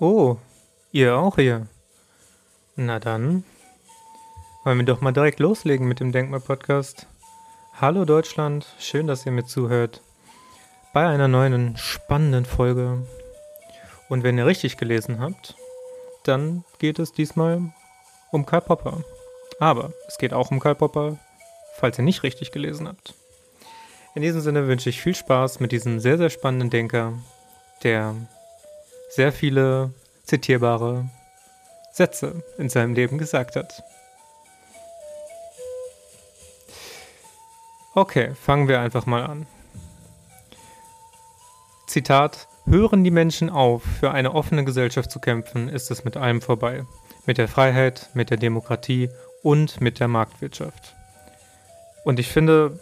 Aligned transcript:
Oh, 0.00 0.36
ihr 0.92 1.16
auch 1.16 1.34
hier. 1.34 1.66
Na 2.76 3.00
dann, 3.00 3.42
wollen 4.62 4.78
wir 4.78 4.84
doch 4.84 5.00
mal 5.00 5.10
direkt 5.10 5.40
loslegen 5.40 5.88
mit 5.88 5.98
dem 5.98 6.12
Denkmal-Podcast. 6.12 7.08
Hallo 7.80 8.04
Deutschland, 8.04 8.64
schön, 8.78 9.08
dass 9.08 9.26
ihr 9.26 9.32
mir 9.32 9.44
zuhört. 9.44 10.00
Bei 10.94 11.08
einer 11.08 11.26
neuen 11.26 11.76
spannenden 11.76 12.44
Folge. 12.44 13.08
Und 14.08 14.22
wenn 14.22 14.38
ihr 14.38 14.46
richtig 14.46 14.76
gelesen 14.76 15.18
habt, 15.18 15.56
dann 16.22 16.62
geht 16.78 17.00
es 17.00 17.10
diesmal 17.10 17.60
um 18.30 18.46
Karl 18.46 18.60
Popper. 18.62 19.02
Aber 19.58 19.92
es 20.06 20.16
geht 20.16 20.32
auch 20.32 20.52
um 20.52 20.60
Karl 20.60 20.76
Popper, 20.76 21.18
falls 21.74 21.98
ihr 21.98 22.04
nicht 22.04 22.22
richtig 22.22 22.52
gelesen 22.52 22.86
habt. 22.86 23.14
In 24.14 24.22
diesem 24.22 24.42
Sinne 24.42 24.68
wünsche 24.68 24.90
ich 24.90 25.02
viel 25.02 25.16
Spaß 25.16 25.58
mit 25.58 25.72
diesem 25.72 25.98
sehr, 25.98 26.18
sehr 26.18 26.30
spannenden 26.30 26.70
Denker, 26.70 27.14
der 27.82 28.14
sehr 29.08 29.32
viele 29.32 29.92
zitierbare 30.24 31.08
Sätze 31.92 32.42
in 32.58 32.68
seinem 32.68 32.94
Leben 32.94 33.18
gesagt 33.18 33.56
hat. 33.56 33.82
Okay, 37.94 38.34
fangen 38.34 38.68
wir 38.68 38.80
einfach 38.80 39.06
mal 39.06 39.24
an. 39.24 39.46
Zitat: 41.86 42.46
Hören 42.66 43.02
die 43.02 43.10
Menschen 43.10 43.50
auf, 43.50 43.82
für 43.82 44.12
eine 44.12 44.34
offene 44.34 44.64
Gesellschaft 44.64 45.10
zu 45.10 45.18
kämpfen, 45.18 45.68
ist 45.68 45.90
es 45.90 46.04
mit 46.04 46.16
allem 46.16 46.42
vorbei. 46.42 46.84
Mit 47.26 47.38
der 47.38 47.48
Freiheit, 47.48 48.10
mit 48.14 48.30
der 48.30 48.36
Demokratie 48.36 49.10
und 49.42 49.80
mit 49.80 50.00
der 50.00 50.08
Marktwirtschaft. 50.08 50.94
Und 52.04 52.20
ich 52.20 52.28
finde, 52.28 52.78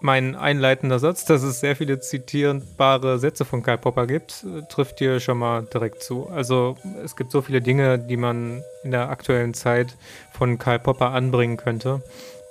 mein 0.00 0.36
einleitender 0.36 0.98
Satz, 0.98 1.24
dass 1.24 1.42
es 1.42 1.60
sehr 1.60 1.74
viele 1.74 2.00
zitierbare 2.00 3.18
Sätze 3.18 3.44
von 3.44 3.62
Karl 3.62 3.78
Popper 3.78 4.06
gibt, 4.06 4.46
trifft 4.68 4.98
hier 4.98 5.18
schon 5.20 5.38
mal 5.38 5.62
direkt 5.62 6.02
zu. 6.02 6.28
Also 6.28 6.76
es 7.04 7.16
gibt 7.16 7.32
so 7.32 7.42
viele 7.42 7.60
Dinge, 7.60 7.98
die 7.98 8.16
man 8.16 8.62
in 8.84 8.92
der 8.92 9.08
aktuellen 9.08 9.54
Zeit 9.54 9.96
von 10.32 10.58
Karl 10.58 10.78
Popper 10.78 11.10
anbringen 11.10 11.56
könnte, 11.56 12.02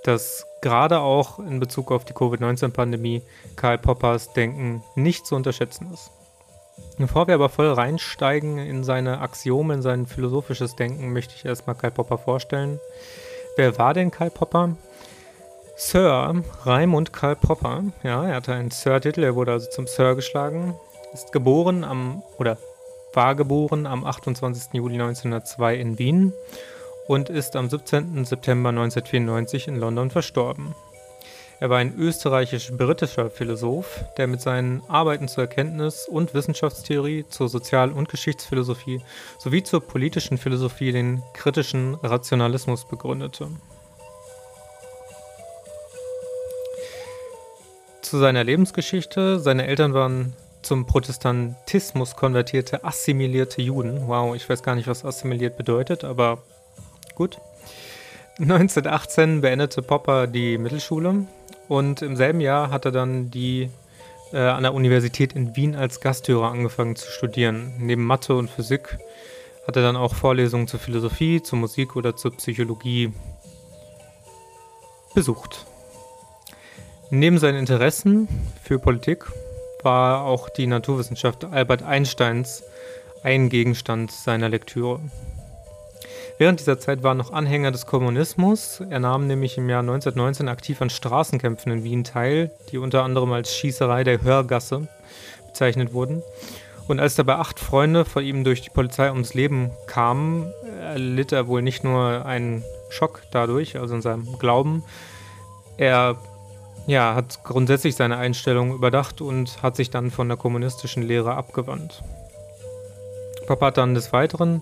dass 0.04 0.45
gerade 0.62 1.00
auch 1.00 1.39
in 1.39 1.59
Bezug 1.59 1.92
auf 1.92 2.04
die 2.04 2.14
Covid-19-Pandemie 2.14 3.22
Karl 3.56 3.78
Poppers 3.78 4.34
Denken 4.34 4.84
nicht 4.95 5.26
zu 5.26 5.36
unterschätzen 5.36 5.92
ist. 5.94 6.11
Bevor 6.98 7.28
wir 7.28 7.36
aber 7.36 7.50
voll 7.50 7.72
reinsteigen 7.72 8.58
in 8.58 8.84
seine 8.84 9.22
Axiome, 9.22 9.76
in 9.76 9.82
sein 9.82 10.06
philosophisches 10.06 10.76
Denken, 10.76 11.14
möchte 11.14 11.34
ich 11.36 11.45
erstmal 11.45 11.76
Karl 11.76 11.92
Popper 11.92 12.17
vorstellen. 12.17 12.80
Wer 13.56 13.78
war 13.78 13.94
denn 13.94 14.11
Karl 14.11 14.30
Popper? 14.30 14.76
Sir 15.80 16.42
Raimund 16.64 17.14
Karl 17.14 17.36
Popper, 17.36 17.83
ja, 18.02 18.28
er 18.28 18.38
hatte 18.38 18.52
einen 18.52 18.72
Sir-Titel, 18.72 19.23
er 19.23 19.36
wurde 19.36 19.52
also 19.52 19.70
zum 19.70 19.86
Sir 19.86 20.16
geschlagen, 20.16 20.73
ist 21.14 21.31
geboren 21.31 21.83
am, 21.83 22.23
oder 22.39 22.58
war 23.14 23.36
geboren 23.36 23.86
am 23.86 24.03
28. 24.03 24.73
Juli 24.73 24.95
1902 24.95 25.75
in 25.75 26.00
Wien 26.00 26.33
und 27.08 27.30
ist 27.30 27.55
am 27.55 27.70
17. 27.70 28.25
September 28.25 28.70
1994 28.70 29.67
in 29.67 29.80
London 29.80 30.09
verstorben. 30.09 30.73
Er 31.59 31.70
war 31.70 31.78
ein 31.78 31.95
österreichisch-britischer 31.95 33.30
Philosoph, 33.30 34.03
der 34.17 34.25
mit 34.25 34.42
seinen 34.42 34.81
Arbeiten 34.88 35.28
zur 35.28 35.44
Erkenntnis- 35.44 36.08
und 36.08 36.33
Wissenschaftstheorie, 36.33 37.25
zur 37.30 37.50
Sozial- 37.50 37.92
und 37.92 38.09
Geschichtsphilosophie 38.09 39.02
sowie 39.38 39.61
zur 39.61 39.81
politischen 39.81 40.39
Philosophie 40.39 40.92
den 40.92 41.22
kritischen 41.36 41.94
Rationalismus 41.94 42.86
begründete. 42.86 43.50
Zu 48.09 48.17
seiner 48.17 48.44
Lebensgeschichte. 48.44 49.39
Seine 49.39 49.67
Eltern 49.67 49.94
waren 49.94 50.33
zum 50.61 50.86
Protestantismus 50.86 52.16
konvertierte, 52.16 52.83
assimilierte 52.83 53.61
Juden. 53.61 54.08
Wow, 54.08 54.36
ich 54.36 54.49
weiß 54.49 54.64
gar 54.64 54.76
nicht, 54.76 54.87
was 54.87 55.05
assimiliert 55.05 55.58
bedeutet, 55.58 56.04
aber 56.04 56.39
gut. 57.15 57.39
1918 58.39 59.42
beendete 59.42 59.82
Popper 59.82 60.27
die 60.27 60.58
Mittelschule 60.58 61.26
und 61.67 62.02
im 62.02 62.15
selben 62.15 62.42
Jahr 62.42 62.70
hat 62.70 62.86
er 62.86 62.92
dann 62.92 63.30
die 63.30 63.70
äh, 64.33 64.37
an 64.37 64.64
der 64.64 64.73
Universität 64.73 65.33
in 65.33 65.55
Wien 65.55 65.76
als 65.76 66.02
Gasthörer 66.02 66.49
angefangen 66.49 66.95
zu 66.95 67.11
studieren. 67.11 67.73
Neben 67.77 68.05
Mathe 68.05 68.36
und 68.36 68.49
Physik 68.49 68.98
hat 69.67 69.76
er 69.76 69.82
dann 69.82 69.95
auch 69.95 70.15
Vorlesungen 70.15 70.67
zur 70.67 70.80
Philosophie, 70.80 71.42
zur 71.42 71.59
Musik 71.59 71.95
oder 71.95 72.15
zur 72.15 72.36
Psychologie 72.37 73.11
besucht. 75.14 75.67
Neben 77.10 77.38
seinen 77.38 77.60
Interessen 77.60 78.28
für 78.62 78.80
Politik 78.80 79.26
war 79.82 80.26
auch 80.26 80.50
die 80.50 80.68
Naturwissenschaft 80.68 81.45
Albert 81.45 81.82
Einsteins 81.82 82.64
ein 83.23 83.48
Gegenstand 83.48 84.12
seiner 84.12 84.50
Lektüre. 84.50 85.00
Während 86.38 86.60
dieser 86.60 86.80
Zeit 86.80 87.04
war 87.04 87.12
er 87.12 87.16
noch 87.16 87.32
Anhänger 87.32 87.72
des 87.72 87.86
Kommunismus. 87.86 88.82
Er 88.90 89.00
nahm 89.00 89.26
nämlich 89.26 89.58
im 89.58 89.70
Jahr 89.70 89.80
1919 89.80 90.50
aktiv 90.50 90.82
an 90.82 90.90
Straßenkämpfen 90.90 91.72
in 91.72 91.84
Wien 91.86 92.04
teil, 92.04 92.52
die 92.72 92.78
unter 92.78 93.04
anderem 93.04 93.32
als 93.32 93.56
Schießerei 93.56 94.04
der 94.04 94.22
Hörgasse 94.22 94.89
bezeichnet 95.48 95.94
wurden. 95.94 96.22
Und 96.89 97.00
als 97.00 97.16
dabei 97.16 97.36
acht 97.36 97.60
Freunde 97.60 98.04
vor 98.04 98.22
ihm 98.22 98.44
durch 98.44 98.62
die 98.62 98.70
Polizei 98.70 99.10
ums 99.10 99.34
Leben 99.34 99.72
kamen, 99.88 100.52
erlitt 100.82 101.32
er 101.32 101.48
wohl 101.48 101.62
nicht 101.62 101.86
nur 101.86 102.26
einen 102.26 102.66
Schock 102.89 103.22
dadurch, 103.32 103.80
also 103.80 103.95
in 103.95 104.02
seinem 104.02 104.38
Glauben. 104.39 104.84
Er 105.78 106.18
ja, 106.87 107.15
hat 107.15 107.43
grundsätzlich 107.43 107.95
seine 107.95 108.17
Einstellung 108.17 108.73
überdacht 108.73 109.21
und 109.21 109.61
hat 109.61 109.75
sich 109.75 109.89
dann 109.89 110.09
von 110.09 110.30
der 110.30 110.37
kommunistischen 110.37 111.03
Lehre 111.03 111.36
abgewandt. 111.36 112.02
Papa 113.45 113.67
hat 113.67 113.77
dann 113.77 113.93
des 113.93 114.14
Weiteren 114.14 114.61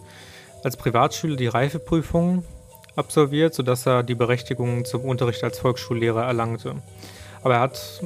als 0.64 0.76
Privatschüler 0.76 1.36
die 1.36 1.48
Reifeprüfung 1.48 2.44
absolviert, 2.96 3.54
sodass 3.54 3.86
er 3.86 4.04
die 4.04 4.16
Berechtigung 4.16 4.86
zum 4.86 5.04
Unterricht 5.04 5.44
als 5.44 5.60
Volksschullehrer 5.60 6.24
erlangte. 6.24 6.76
Aber 7.44 7.56
er 7.56 7.60
hat 7.62 8.02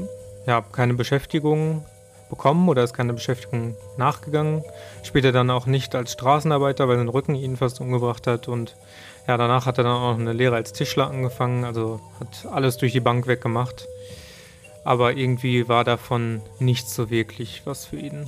ja, 0.46 0.62
keine 0.62 0.94
Beschäftigung 0.96 1.86
bekommen 2.30 2.70
oder 2.70 2.84
ist 2.84 2.94
keine 2.94 3.14
Beschäftigung 3.14 3.76
nachgegangen. 3.98 4.64
Später 5.04 5.32
dann 5.32 5.50
auch 5.50 5.66
nicht 5.66 5.96
als 5.96 6.14
Straßenarbeiter, 6.14 6.88
weil 6.88 6.98
sein 6.98 7.10
Rücken 7.10 7.36
ihn 7.36 7.58
fast 7.58 7.82
umgebracht 7.82 8.28
hat. 8.28 8.48
Und 8.48 8.76
ja, 9.28 9.38
danach 9.38 9.66
hat 9.66 9.78
er 9.78 9.84
dann 9.84 9.94
auch 9.94 10.18
eine 10.18 10.34
Lehre 10.34 10.56
als 10.56 10.74
Tischler 10.74 11.10
angefangen, 11.10 11.64
also 11.64 12.00
hat 12.20 12.52
alles 12.52 12.78
durch 12.78 12.94
die 12.94 13.00
Bank 13.00 13.28
weggemacht 13.28 13.88
aber 14.84 15.16
irgendwie 15.16 15.68
war 15.68 15.84
davon 15.84 16.42
nichts 16.60 16.96
so 16.96 17.10
wirklich 17.10 17.62
was 17.66 17.86
für 17.86 17.98
ihn. 17.98 18.28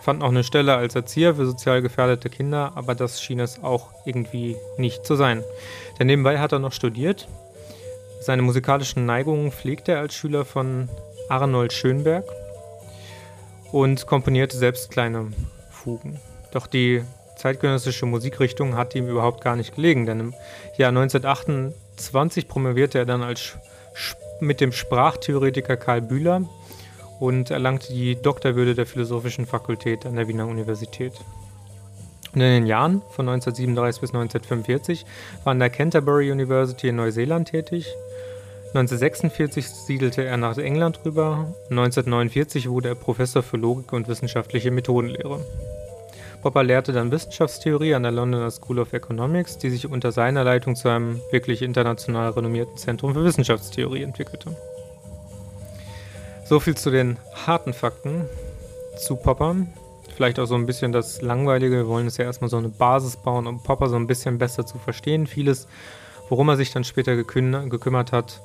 Fand 0.00 0.18
noch 0.18 0.28
eine 0.28 0.44
Stelle 0.44 0.74
als 0.74 0.94
Erzieher 0.94 1.36
für 1.36 1.46
sozial 1.46 1.80
gefährdete 1.80 2.28
Kinder, 2.28 2.72
aber 2.74 2.94
das 2.94 3.22
schien 3.22 3.38
es 3.38 3.62
auch 3.62 3.88
irgendwie 4.04 4.56
nicht 4.76 5.06
zu 5.06 5.14
sein. 5.14 5.44
Denn 5.98 6.08
nebenbei 6.08 6.38
hat 6.38 6.52
er 6.52 6.58
noch 6.58 6.72
studiert. 6.72 7.28
Seine 8.20 8.42
musikalischen 8.42 9.06
Neigungen 9.06 9.52
pflegte 9.52 9.92
er 9.92 10.00
als 10.00 10.14
Schüler 10.14 10.44
von 10.44 10.88
Arnold 11.28 11.72
Schönberg 11.72 12.24
und 13.72 14.06
komponierte 14.06 14.56
selbst 14.56 14.90
kleine 14.90 15.32
Fugen. 15.70 16.20
Doch 16.52 16.66
die 16.66 17.02
zeitgenössische 17.36 18.06
Musikrichtung 18.06 18.76
hat 18.76 18.94
ihm 18.94 19.08
überhaupt 19.08 19.42
gar 19.42 19.56
nicht 19.56 19.74
gelegen, 19.74 20.06
denn 20.06 20.20
im 20.20 20.34
Jahr 20.76 20.90
1928 20.90 22.46
promovierte 22.46 22.98
er 22.98 23.06
dann 23.06 23.22
als 23.22 23.56
mit 24.40 24.60
dem 24.60 24.72
Sprachtheoretiker 24.72 25.76
Karl 25.76 26.02
Bühler 26.02 26.42
und 27.18 27.50
erlangte 27.50 27.92
die 27.92 28.16
Doktorwürde 28.16 28.74
der 28.74 28.86
Philosophischen 28.86 29.46
Fakultät 29.46 30.04
an 30.06 30.16
der 30.16 30.28
Wiener 30.28 30.46
Universität. 30.46 31.12
Und 32.34 32.40
in 32.40 32.48
den 32.48 32.66
Jahren 32.66 33.02
von 33.10 33.28
1937 33.28 34.00
bis 34.00 34.10
1945 34.10 35.06
war 35.44 35.50
an 35.50 35.58
der 35.58 35.70
Canterbury 35.70 36.30
University 36.32 36.88
in 36.88 36.96
Neuseeland 36.96 37.48
tätig. 37.48 37.86
1946 38.74 39.68
siedelte 39.68 40.24
er 40.24 40.38
nach 40.38 40.56
England 40.56 41.00
rüber. 41.04 41.52
1949 41.68 42.70
wurde 42.70 42.88
er 42.88 42.94
Professor 42.94 43.42
für 43.42 43.58
Logik 43.58 43.92
und 43.92 44.08
wissenschaftliche 44.08 44.70
Methodenlehre. 44.70 45.40
Popper 46.40 46.62
lehrte 46.62 46.94
dann 46.94 47.10
Wissenschaftstheorie 47.10 47.94
an 47.94 48.02
der 48.02 48.12
Londoner 48.12 48.50
School 48.50 48.78
of 48.78 48.94
Economics, 48.94 49.58
die 49.58 49.68
sich 49.68 49.90
unter 49.90 50.10
seiner 50.10 50.42
Leitung 50.42 50.74
zu 50.74 50.88
einem 50.88 51.20
wirklich 51.30 51.60
international 51.60 52.30
renommierten 52.30 52.78
Zentrum 52.78 53.12
für 53.12 53.22
Wissenschaftstheorie 53.22 54.04
entwickelte. 54.04 54.56
So 56.46 56.58
viel 56.58 56.74
zu 56.74 56.90
den 56.90 57.18
harten 57.46 57.74
Fakten 57.74 58.24
zu 58.96 59.16
Popper. 59.16 59.54
Vielleicht 60.16 60.38
auch 60.38 60.46
so 60.46 60.54
ein 60.54 60.64
bisschen 60.64 60.92
das 60.92 61.20
Langweilige. 61.20 61.76
Wir 61.76 61.88
wollen 61.88 62.06
es 62.06 62.16
ja 62.16 62.24
erstmal 62.24 62.48
so 62.48 62.56
eine 62.56 62.70
Basis 62.70 63.18
bauen, 63.18 63.46
um 63.46 63.62
Popper 63.62 63.90
so 63.90 63.96
ein 63.96 64.06
bisschen 64.06 64.38
besser 64.38 64.64
zu 64.64 64.78
verstehen. 64.78 65.26
Vieles, 65.26 65.68
worum 66.30 66.48
er 66.48 66.56
sich 66.56 66.72
dann 66.72 66.84
später 66.84 67.16
geküm 67.16 67.68
gekümmert 67.68 68.12
hat, 68.12 68.40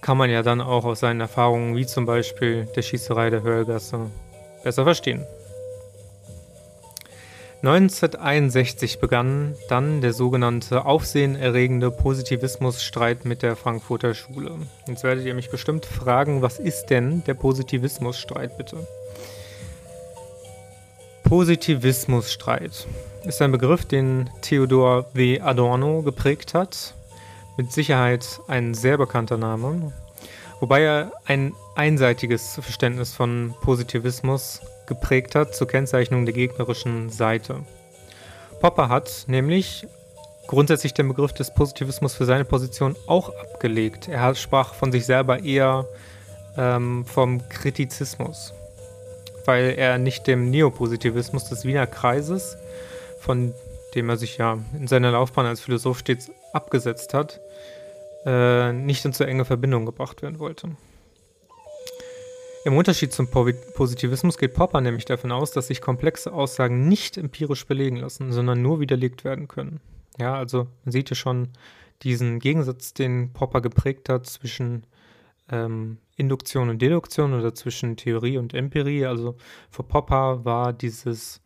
kann 0.00 0.16
man 0.16 0.30
ja 0.30 0.42
dann 0.42 0.60
auch 0.60 0.84
aus 0.84 1.00
seinen 1.00 1.20
Erfahrungen, 1.20 1.76
wie 1.76 1.86
zum 1.86 2.06
Beispiel 2.06 2.66
der 2.76 2.82
Schießerei 2.82 3.30
der 3.30 3.42
Hörgasse, 3.42 4.10
besser 4.62 4.84
verstehen. 4.84 5.24
1961 7.62 9.00
begann 9.00 9.56
dann 9.68 10.00
der 10.00 10.12
sogenannte 10.12 10.84
aufsehenerregende 10.84 11.90
Positivismusstreit 11.90 13.24
mit 13.24 13.42
der 13.42 13.56
Frankfurter 13.56 14.14
Schule. 14.14 14.52
Jetzt 14.86 15.02
werdet 15.02 15.26
ihr 15.26 15.34
mich 15.34 15.50
bestimmt 15.50 15.84
fragen, 15.84 16.40
was 16.40 16.60
ist 16.60 16.86
denn 16.86 17.24
der 17.24 17.34
Positivismusstreit 17.34 18.56
bitte? 18.56 18.86
Positivismusstreit 21.24 22.86
ist 23.24 23.42
ein 23.42 23.50
Begriff, 23.50 23.84
den 23.84 24.30
Theodor 24.40 25.06
W. 25.12 25.40
Adorno 25.40 26.02
geprägt 26.02 26.54
hat. 26.54 26.94
Mit 27.58 27.70
Sicherheit 27.72 28.40
ein 28.48 28.72
sehr 28.72 28.96
bekannter 28.96 29.36
Name, 29.36 29.92
wobei 30.60 30.80
er 30.80 31.12
ein 31.26 31.52
einseitiges 31.76 32.54
Verständnis 32.54 33.12
von 33.12 33.54
Positivismus 33.60 34.62
geprägt 34.86 35.34
hat 35.34 35.54
zur 35.54 35.68
Kennzeichnung 35.68 36.24
der 36.24 36.32
gegnerischen 36.32 37.10
Seite. 37.10 37.56
Popper 38.60 38.88
hat 38.88 39.24
nämlich 39.26 39.86
grundsätzlich 40.46 40.94
den 40.94 41.08
Begriff 41.08 41.34
des 41.34 41.52
Positivismus 41.52 42.14
für 42.14 42.24
seine 42.24 42.46
Position 42.46 42.96
auch 43.06 43.28
abgelegt. 43.28 44.08
Er 44.08 44.34
sprach 44.34 44.72
von 44.72 44.90
sich 44.90 45.04
selber 45.04 45.42
eher 45.42 45.84
ähm, 46.56 47.04
vom 47.04 47.46
Kritizismus 47.50 48.54
weil 49.48 49.78
er 49.78 49.96
nicht 49.96 50.26
dem 50.26 50.50
Neopositivismus 50.50 51.48
des 51.48 51.64
Wiener 51.64 51.86
Kreises, 51.86 52.58
von 53.18 53.54
dem 53.94 54.08
er 54.08 54.16
sich 54.16 54.38
ja 54.38 54.58
in 54.78 54.86
seiner 54.86 55.10
Laufbahn 55.12 55.46
als 55.46 55.60
Philosoph 55.60 55.98
stets 55.98 56.30
abgesetzt 56.52 57.14
hat, 57.14 57.40
äh, 58.26 58.72
nicht 58.72 59.04
in 59.04 59.12
zu 59.12 59.24
enge 59.24 59.44
Verbindung 59.44 59.86
gebracht 59.86 60.22
werden 60.22 60.38
wollte. 60.38 60.70
Im 62.64 62.76
Unterschied 62.76 63.12
zum 63.12 63.28
Positivismus 63.30 64.36
geht 64.36 64.54
Popper 64.54 64.80
nämlich 64.80 65.04
davon 65.04 65.32
aus, 65.32 65.52
dass 65.52 65.68
sich 65.68 65.80
komplexe 65.80 66.32
Aussagen 66.32 66.88
nicht 66.88 67.16
empirisch 67.16 67.66
belegen 67.66 67.96
lassen, 67.96 68.32
sondern 68.32 68.60
nur 68.60 68.80
widerlegt 68.80 69.24
werden 69.24 69.48
können. 69.48 69.80
Ja, 70.18 70.34
also 70.34 70.66
man 70.84 70.92
sieht 70.92 71.08
ja 71.08 71.16
schon 71.16 71.48
diesen 72.02 72.40
Gegensatz, 72.40 72.92
den 72.92 73.32
Popper 73.32 73.60
geprägt 73.60 74.08
hat 74.08 74.26
zwischen 74.26 74.84
ähm, 75.50 75.98
Induktion 76.16 76.68
und 76.68 76.82
Deduktion 76.82 77.32
oder 77.32 77.54
zwischen 77.54 77.96
Theorie 77.96 78.38
und 78.38 78.54
Empirie. 78.54 79.06
Also 79.06 79.36
für 79.70 79.82
Popper 79.82 80.44
war 80.44 80.72
dieses 80.72 81.40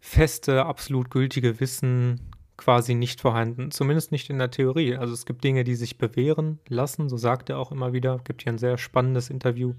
feste, 0.00 0.64
absolut 0.64 1.10
gültige 1.10 1.60
Wissen 1.60 2.20
quasi 2.56 2.94
nicht 2.94 3.20
vorhanden, 3.20 3.70
zumindest 3.70 4.12
nicht 4.12 4.28
in 4.28 4.38
der 4.38 4.50
Theorie. 4.50 4.96
Also 4.96 5.14
es 5.14 5.24
gibt 5.24 5.42
Dinge, 5.44 5.64
die 5.64 5.74
sich 5.74 5.96
bewähren 5.98 6.58
lassen, 6.68 7.08
so 7.08 7.16
sagt 7.16 7.48
er 7.48 7.58
auch 7.58 7.72
immer 7.72 7.92
wieder. 7.92 8.16
Es 8.16 8.24
gibt 8.24 8.42
hier 8.42 8.52
ein 8.52 8.58
sehr 8.58 8.76
spannendes 8.76 9.30
Interview 9.30 9.74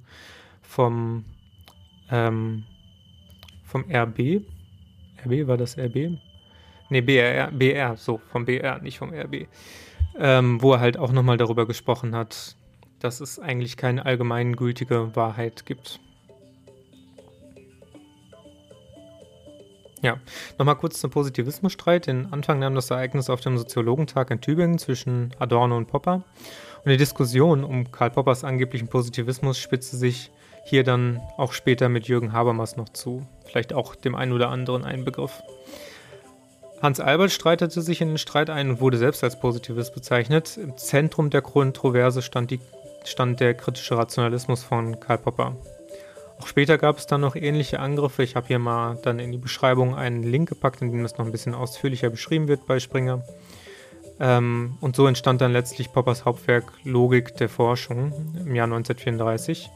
vom, 0.61 1.25
ähm, 2.09 2.63
vom 3.63 3.85
RB. 3.91 4.41
RB 5.25 5.47
war 5.47 5.57
das 5.57 5.77
RB? 5.77 6.17
Ne, 6.89 7.01
BR, 7.01 7.51
BR, 7.51 7.95
so, 7.97 8.17
vom 8.17 8.45
BR, 8.45 8.79
nicht 8.81 8.97
vom 8.97 9.13
RB. 9.13 9.47
Ähm, 10.17 10.61
wo 10.61 10.73
er 10.73 10.79
halt 10.79 10.97
auch 10.97 11.11
nochmal 11.11 11.37
darüber 11.37 11.65
gesprochen 11.65 12.15
hat, 12.15 12.57
dass 12.99 13.21
es 13.21 13.39
eigentlich 13.39 13.77
keine 13.77 14.05
allgemeingültige 14.05 15.15
Wahrheit 15.15 15.65
gibt. 15.65 15.99
Ja, 20.01 20.17
nochmal 20.57 20.77
kurz 20.77 20.99
zum 20.99 21.11
Positivismusstreit. 21.11 22.07
Den 22.07 22.33
Anfang 22.33 22.59
nahm 22.59 22.73
das 22.73 22.89
Ereignis 22.89 23.29
auf 23.29 23.41
dem 23.41 23.57
Soziologentag 23.57 24.31
in 24.31 24.41
Tübingen 24.41 24.79
zwischen 24.79 25.33
Adorno 25.37 25.77
und 25.77 25.87
Popper. 25.87 26.23
Und 26.83 26.89
die 26.89 26.97
Diskussion 26.97 27.63
um 27.63 27.91
Karl 27.91 28.09
Poppers 28.09 28.43
angeblichen 28.43 28.87
Positivismus 28.87 29.59
spitzte 29.59 29.97
sich 29.97 30.31
hier 30.65 30.83
dann 30.83 31.21
auch 31.37 31.53
später 31.53 31.87
mit 31.89 32.07
Jürgen 32.07 32.33
Habermas 32.33 32.77
noch 32.77 32.89
zu. 32.89 33.25
Vielleicht 33.45 33.73
auch 33.73 33.95
dem 33.95 34.15
einen 34.15 34.31
oder 34.31 34.49
anderen 34.49 34.83
ein 34.83 35.05
Begriff. 35.05 35.43
Hans 36.81 36.99
Albert 36.99 37.31
streitete 37.31 37.81
sich 37.81 38.01
in 38.01 38.09
den 38.09 38.17
Streit 38.17 38.49
ein 38.49 38.71
und 38.71 38.81
wurde 38.81 38.97
selbst 38.97 39.23
als 39.23 39.39
Positivist 39.39 39.93
bezeichnet. 39.93 40.57
Im 40.57 40.77
Zentrum 40.77 41.29
der 41.29 41.43
Kontroverse 41.43 42.23
stand 42.23 42.49
die 42.49 42.59
stand 43.03 43.39
der 43.39 43.53
kritische 43.53 43.97
Rationalismus 43.97 44.63
von 44.63 44.99
Karl 44.99 45.17
Popper. 45.17 45.55
Auch 46.41 46.47
später 46.47 46.79
gab 46.79 46.97
es 46.97 47.05
dann 47.05 47.21
noch 47.21 47.35
ähnliche 47.35 47.79
Angriffe. 47.79 48.23
Ich 48.23 48.35
habe 48.35 48.47
hier 48.47 48.57
mal 48.57 48.97
dann 49.03 49.19
in 49.19 49.31
die 49.31 49.37
Beschreibung 49.37 49.93
einen 49.93 50.23
Link 50.23 50.49
gepackt, 50.49 50.81
in 50.81 50.91
dem 50.91 51.03
das 51.03 51.15
noch 51.19 51.25
ein 51.27 51.31
bisschen 51.31 51.53
ausführlicher 51.53 52.09
beschrieben 52.09 52.47
wird 52.47 52.65
bei 52.65 52.79
Springer. 52.79 53.23
Ähm, 54.19 54.75
und 54.81 54.95
so 54.95 55.05
entstand 55.05 55.39
dann 55.41 55.53
letztlich 55.53 55.93
Poppers 55.93 56.25
Hauptwerk 56.25 56.63
Logik 56.83 57.37
der 57.37 57.47
Forschung 57.47 58.11
im 58.43 58.55
Jahr 58.55 58.65
1934. 58.65 59.69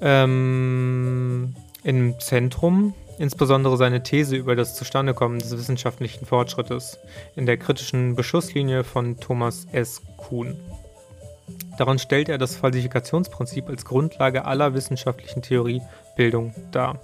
Ähm, 0.00 1.54
Im 1.82 2.18
Zentrum 2.20 2.94
insbesondere 3.18 3.76
seine 3.76 4.02
These 4.02 4.34
über 4.34 4.56
das 4.56 4.76
Zustandekommen 4.76 5.40
des 5.40 5.52
wissenschaftlichen 5.52 6.24
Fortschrittes 6.24 6.98
in 7.36 7.44
der 7.44 7.58
kritischen 7.58 8.16
Beschusslinie 8.16 8.82
von 8.82 9.18
Thomas 9.18 9.66
S. 9.72 10.00
Kuhn. 10.16 10.56
Daran 11.78 11.98
stellt 11.98 12.28
er 12.28 12.38
das 12.38 12.56
Falsifikationsprinzip 12.56 13.68
als 13.68 13.84
Grundlage 13.84 14.44
aller 14.44 14.74
wissenschaftlichen 14.74 15.42
Theoriebildung 15.42 16.54
dar. 16.72 16.98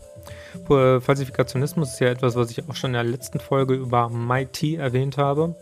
Falsifikationismus 0.67 1.95
ist 1.95 2.01
ja 2.01 2.09
etwas, 2.09 2.35
was 2.35 2.51
ich 2.51 2.69
auch 2.69 2.75
schon 2.75 2.91
in 2.91 2.95
der 2.95 3.05
letzten 3.05 3.41
Folge 3.41 3.75
über 3.75 4.09
MIT 4.09 4.63
erwähnt 4.79 5.17
habe. 5.19 5.55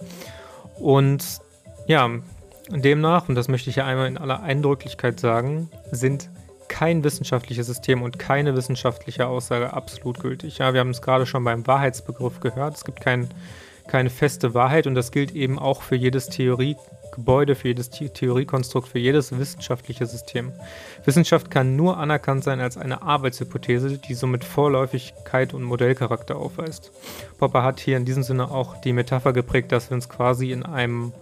Und 0.79 1.40
ja, 1.87 2.08
demnach, 2.70 3.29
und 3.29 3.34
das 3.34 3.49
möchte 3.49 3.70
ich 3.70 3.76
ja 3.76 3.87
einmal 3.87 4.08
in 4.08 4.19
aller 4.19 4.43
Eindrücklichkeit 4.43 5.20
sagen, 5.20 5.69
sind 5.90 6.31
kein 6.69 7.05
wissenschaftliches 7.05 7.67
System 7.67 8.02
und 8.02 8.19
keine 8.19 8.56
wissenschaftliche 8.56 9.26
Aussage 9.26 9.73
absolut 9.75 10.20
gültig. 10.20 10.58
Ja, 10.58 10.73
wir 10.73 10.81
haben 10.81 10.90
es 10.90 11.02
gerade 11.02 11.26
schon 11.26 11.44
beim 11.44 11.67
Wahrheitsbegriff 11.67 12.40
gehört. 12.40 12.76
Es 12.76 12.85
gibt 12.85 13.00
kein, 13.00 13.28
keine 13.88 14.08
feste 14.08 14.55
Wahrheit 14.55 14.87
und 14.87 14.94
das 14.94 15.12
gilt 15.12 15.32
eben 15.32 15.58
auch 15.58 15.82
für 15.82 15.96
jedes 15.96 16.28
Theorie, 16.28 16.76
Gebäude, 17.12 17.55
für 17.55 17.69
jedes 17.69 17.91
Theoriekonstrukt, 17.91 18.88
für 18.88 18.99
jedes 18.99 19.38
wissenschaftliche 19.38 20.06
System. 20.06 20.53
Wissenschaft 21.05 21.50
kann 21.50 21.76
nur 21.76 21.99
anerkannt 21.99 22.43
sein 22.43 22.61
als 22.61 22.76
eine 22.76 23.03
Arbeitshypothese, 23.03 23.99
die 23.99 24.14
somit 24.14 24.44
Vorläufigkeit 24.44 25.55
und 25.55 25.62
Modellcharakter 25.62 26.37
aufweist. 26.37 26.91
Popper 27.38 27.62
hat 27.62 27.81
hier 27.81 27.97
in 27.97 28.05
diesem 28.05 28.23
Sinne 28.23 28.50
auch 28.50 28.81
die 28.81 28.93
Metapher 28.93 29.32
geprägt, 29.32 29.70
dass 29.73 29.91
wir 29.91 29.94
uns 29.94 30.09
quasi 30.09 30.50
in 30.50 30.64
einem 30.64 31.12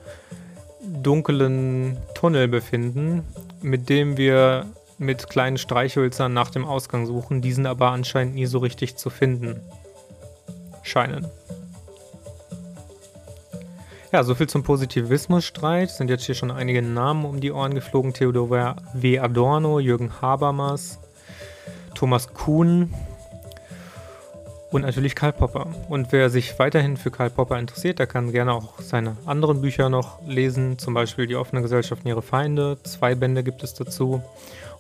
dunklen 0.81 1.99
Tunnel 2.15 2.49
befinden, 2.49 3.25
mit 3.61 3.89
dem 3.89 4.17
wir 4.17 4.67
mit 4.99 5.29
kleinen 5.29 5.59
Streichhölzern 5.59 6.33
nach 6.33 6.51
dem 6.51 6.65
Ausgang 6.65 7.07
suchen, 7.07 7.41
diesen 7.41 7.67
aber 7.67 7.91
anscheinend 7.91 8.35
nie 8.35 8.47
so 8.47 8.59
richtig 8.59 8.97
zu 8.97 9.11
finden 9.11 9.61
scheinen. 10.83 11.27
Ja, 14.13 14.25
soviel 14.25 14.49
zum 14.49 14.65
Positivismusstreit. 14.65 15.89
Sind 15.89 16.11
jetzt 16.11 16.25
hier 16.25 16.35
schon 16.35 16.51
einige 16.51 16.83
Namen 16.83 17.25
um 17.25 17.41
die 17.41 17.53
Ohren 17.53 17.75
geflogen. 17.75 18.13
Theodor 18.13 18.51
W. 18.93 19.19
Adorno, 19.21 19.79
Jürgen 19.79 20.21
Habermas, 20.21 20.99
Thomas 21.95 22.35
Kuhn 22.35 22.93
und 24.73 24.83
natürlich 24.83 25.15
Karl 25.15 25.33
Popper. 25.33 25.69
Und 25.89 26.11
wer 26.11 26.29
sich 26.29 26.59
weiterhin 26.59 26.97
für 26.97 27.13
Karl 27.13 27.31
Popper 27.31 27.61
interessiert, 27.61 28.01
der 28.01 28.09
kann 28.09 28.33
gerne 28.33 28.53
auch 28.53 28.81
seine 28.81 29.17
anderen 29.27 29.61
Bücher 29.61 29.89
noch 29.89 30.21
lesen. 30.27 30.77
Zum 30.77 30.93
Beispiel 30.93 31.29
Die 31.29 31.37
offene 31.37 31.63
Gesellschaft 31.63 32.03
und 32.05 32.09
ihre 32.09 32.23
Feinde. 32.23 32.79
Zwei 32.83 33.15
Bände 33.15 33.45
gibt 33.45 33.63
es 33.63 33.75
dazu. 33.75 34.23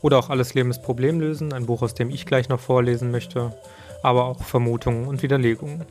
Oder 0.02 0.18
auch 0.18 0.28
Alles 0.28 0.54
Leben 0.54 0.70
ist 0.70 0.82
Problem 0.82 1.20
lösen. 1.20 1.52
Ein 1.52 1.66
Buch, 1.66 1.82
aus 1.82 1.94
dem 1.94 2.10
ich 2.10 2.26
gleich 2.26 2.48
noch 2.48 2.58
vorlesen 2.58 3.12
möchte. 3.12 3.54
Aber 4.02 4.24
auch 4.24 4.42
Vermutungen 4.42 5.06
und 5.06 5.22
Widerlegungen. 5.22 5.84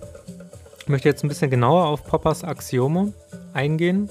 Ich 0.89 0.91
möchte 0.91 1.08
jetzt 1.08 1.24
ein 1.24 1.27
bisschen 1.27 1.51
genauer 1.51 1.86
auf 1.86 2.03
Poppers 2.03 2.43
Axiome 2.43 3.13
eingehen, 3.53 4.10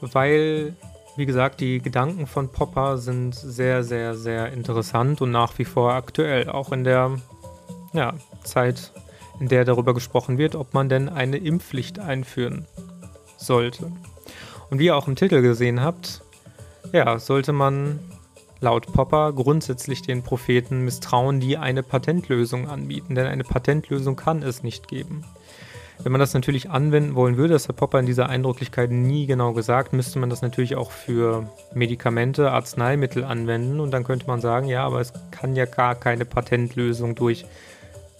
weil, 0.00 0.74
wie 1.14 1.24
gesagt, 1.24 1.60
die 1.60 1.78
Gedanken 1.78 2.26
von 2.26 2.48
Popper 2.48 2.98
sind 2.98 3.32
sehr, 3.32 3.84
sehr, 3.84 4.16
sehr 4.16 4.52
interessant 4.52 5.20
und 5.20 5.30
nach 5.30 5.56
wie 5.58 5.64
vor 5.64 5.92
aktuell, 5.92 6.48
auch 6.48 6.72
in 6.72 6.82
der 6.82 7.16
ja, 7.92 8.14
Zeit, 8.42 8.90
in 9.38 9.46
der 9.46 9.64
darüber 9.64 9.94
gesprochen 9.94 10.36
wird, 10.36 10.56
ob 10.56 10.74
man 10.74 10.88
denn 10.88 11.08
eine 11.08 11.36
Impfpflicht 11.36 12.00
einführen 12.00 12.66
sollte. 13.36 13.92
Und 14.68 14.80
wie 14.80 14.86
ihr 14.86 14.96
auch 14.96 15.06
im 15.06 15.14
Titel 15.14 15.42
gesehen 15.42 15.80
habt, 15.80 16.22
ja, 16.90 17.20
sollte 17.20 17.52
man 17.52 18.00
laut 18.58 18.92
Popper 18.92 19.32
grundsätzlich 19.32 20.02
den 20.02 20.24
Propheten 20.24 20.80
misstrauen, 20.84 21.38
die 21.38 21.56
eine 21.56 21.84
Patentlösung 21.84 22.68
anbieten, 22.68 23.14
denn 23.14 23.28
eine 23.28 23.44
Patentlösung 23.44 24.16
kann 24.16 24.42
es 24.42 24.64
nicht 24.64 24.88
geben. 24.88 25.24
Wenn 26.02 26.12
man 26.12 26.18
das 26.18 26.32
natürlich 26.32 26.70
anwenden 26.70 27.14
wollen 27.14 27.36
würde, 27.36 27.52
das 27.52 27.68
hat 27.68 27.76
Popper 27.76 28.00
in 28.00 28.06
dieser 28.06 28.28
Eindrücklichkeit 28.28 28.90
nie 28.90 29.26
genau 29.26 29.52
gesagt, 29.52 29.92
müsste 29.92 30.18
man 30.18 30.30
das 30.30 30.40
natürlich 30.40 30.74
auch 30.76 30.90
für 30.90 31.46
Medikamente, 31.74 32.50
Arzneimittel 32.50 33.24
anwenden 33.24 33.80
und 33.80 33.90
dann 33.90 34.04
könnte 34.04 34.26
man 34.26 34.40
sagen, 34.40 34.66
ja, 34.66 34.84
aber 34.84 35.00
es 35.00 35.12
kann 35.30 35.54
ja 35.56 35.66
gar 35.66 35.94
keine 35.94 36.24
Patentlösung 36.24 37.14
durch 37.14 37.44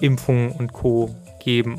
Impfungen 0.01 0.53
und 0.53 0.73
Co. 0.73 1.15
geben. 1.43 1.79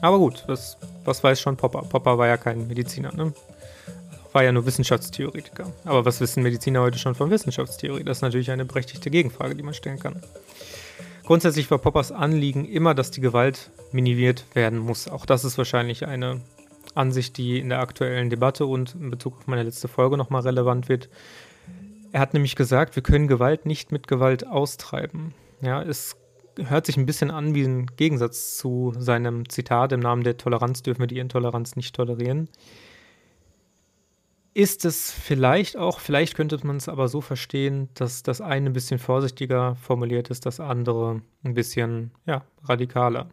Aber 0.00 0.18
gut, 0.18 0.44
was, 0.46 0.76
was 1.04 1.22
weiß 1.22 1.40
schon 1.40 1.56
Popper? 1.56 1.82
Popper 1.82 2.18
war 2.18 2.26
ja 2.26 2.36
kein 2.36 2.66
Mediziner, 2.66 3.14
ne? 3.14 3.32
War 4.32 4.42
ja 4.42 4.50
nur 4.50 4.66
Wissenschaftstheoretiker. 4.66 5.66
Aber 5.84 6.04
was 6.04 6.20
wissen 6.20 6.42
Mediziner 6.42 6.80
heute 6.80 6.98
schon 6.98 7.14
von 7.14 7.30
Wissenschaftstheorie? 7.30 8.02
Das 8.02 8.18
ist 8.18 8.22
natürlich 8.22 8.50
eine 8.50 8.64
berechtigte 8.64 9.10
Gegenfrage, 9.10 9.54
die 9.54 9.62
man 9.62 9.74
stellen 9.74 10.00
kann. 10.00 10.20
Grundsätzlich 11.24 11.70
war 11.70 11.78
Poppers 11.78 12.12
Anliegen 12.12 12.66
immer, 12.66 12.94
dass 12.94 13.10
die 13.10 13.22
Gewalt 13.22 13.70
minimiert 13.92 14.44
werden 14.54 14.78
muss. 14.78 15.08
Auch 15.08 15.24
das 15.24 15.44
ist 15.44 15.56
wahrscheinlich 15.56 16.06
eine 16.06 16.42
Ansicht, 16.94 17.38
die 17.38 17.58
in 17.58 17.70
der 17.70 17.80
aktuellen 17.80 18.28
Debatte 18.28 18.66
und 18.66 18.94
in 18.94 19.10
Bezug 19.10 19.38
auf 19.38 19.46
meine 19.46 19.62
letzte 19.62 19.88
Folge 19.88 20.18
nochmal 20.18 20.42
relevant 20.42 20.90
wird. 20.90 21.08
Er 22.12 22.20
hat 22.20 22.34
nämlich 22.34 22.56
gesagt, 22.56 22.94
wir 22.94 23.02
können 23.02 23.26
Gewalt 23.26 23.64
nicht 23.64 23.90
mit 23.90 24.06
Gewalt 24.06 24.46
austreiben. 24.46 25.32
Ja, 25.62 25.82
es 25.82 26.16
hört 26.58 26.86
sich 26.86 26.98
ein 26.98 27.06
bisschen 27.06 27.30
an 27.30 27.54
wie 27.54 27.64
ein 27.64 27.86
Gegensatz 27.96 28.58
zu 28.58 28.92
seinem 28.98 29.48
Zitat, 29.48 29.92
im 29.92 30.00
Namen 30.00 30.24
der 30.24 30.36
Toleranz 30.36 30.82
dürfen 30.82 31.00
wir 31.00 31.06
die 31.06 31.18
Intoleranz 31.18 31.74
nicht 31.74 31.96
tolerieren. 31.96 32.48
Ist 34.56 34.84
es 34.84 35.10
vielleicht 35.10 35.76
auch, 35.76 35.98
vielleicht 35.98 36.36
könnte 36.36 36.64
man 36.64 36.76
es 36.76 36.88
aber 36.88 37.08
so 37.08 37.20
verstehen, 37.20 37.88
dass 37.94 38.22
das 38.22 38.40
eine 38.40 38.70
ein 38.70 38.72
bisschen 38.72 39.00
vorsichtiger 39.00 39.74
formuliert 39.74 40.30
ist, 40.30 40.46
das 40.46 40.60
andere 40.60 41.22
ein 41.42 41.54
bisschen 41.54 42.12
ja, 42.24 42.44
radikaler. 42.62 43.26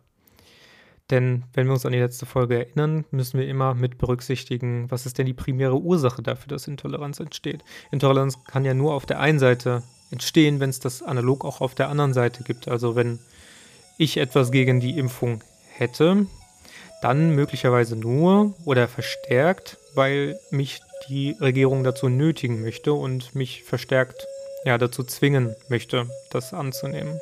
Denn 1.11 1.43
wenn 1.53 1.67
wir 1.67 1.73
uns 1.73 1.85
an 1.85 1.91
die 1.91 1.99
letzte 1.99 2.25
Folge 2.25 2.55
erinnern, 2.55 3.05
müssen 3.11 3.39
wir 3.39 3.47
immer 3.47 3.75
mit 3.75 3.99
berücksichtigen, 3.99 4.89
was 4.89 5.05
ist 5.05 5.19
denn 5.19 5.27
die 5.27 5.33
primäre 5.33 5.79
Ursache 5.79 6.23
dafür, 6.23 6.47
dass 6.47 6.67
Intoleranz 6.67 7.19
entsteht. 7.19 7.63
Intoleranz 7.91 8.43
kann 8.45 8.65
ja 8.65 8.73
nur 8.73 8.95
auf 8.95 9.05
der 9.05 9.19
einen 9.19 9.37
Seite 9.37 9.83
entstehen, 10.09 10.59
wenn 10.59 10.71
es 10.71 10.79
das 10.79 11.03
analog 11.03 11.45
auch 11.45 11.61
auf 11.61 11.75
der 11.75 11.89
anderen 11.89 12.13
Seite 12.13 12.43
gibt. 12.43 12.67
Also 12.67 12.95
wenn 12.95 13.19
ich 13.99 14.17
etwas 14.17 14.51
gegen 14.51 14.79
die 14.79 14.97
Impfung 14.97 15.43
hätte, 15.69 16.25
dann 17.03 17.35
möglicherweise 17.35 17.95
nur 17.95 18.55
oder 18.65 18.87
verstärkt, 18.87 19.77
weil 19.93 20.39
mich 20.49 20.81
die 21.09 21.35
Regierung 21.39 21.83
dazu 21.83 22.09
nötigen 22.09 22.61
möchte 22.61 22.93
und 22.93 23.35
mich 23.35 23.63
verstärkt 23.63 24.25
ja, 24.65 24.77
dazu 24.77 25.03
zwingen 25.03 25.55
möchte, 25.69 26.07
das 26.29 26.53
anzunehmen. 26.53 27.19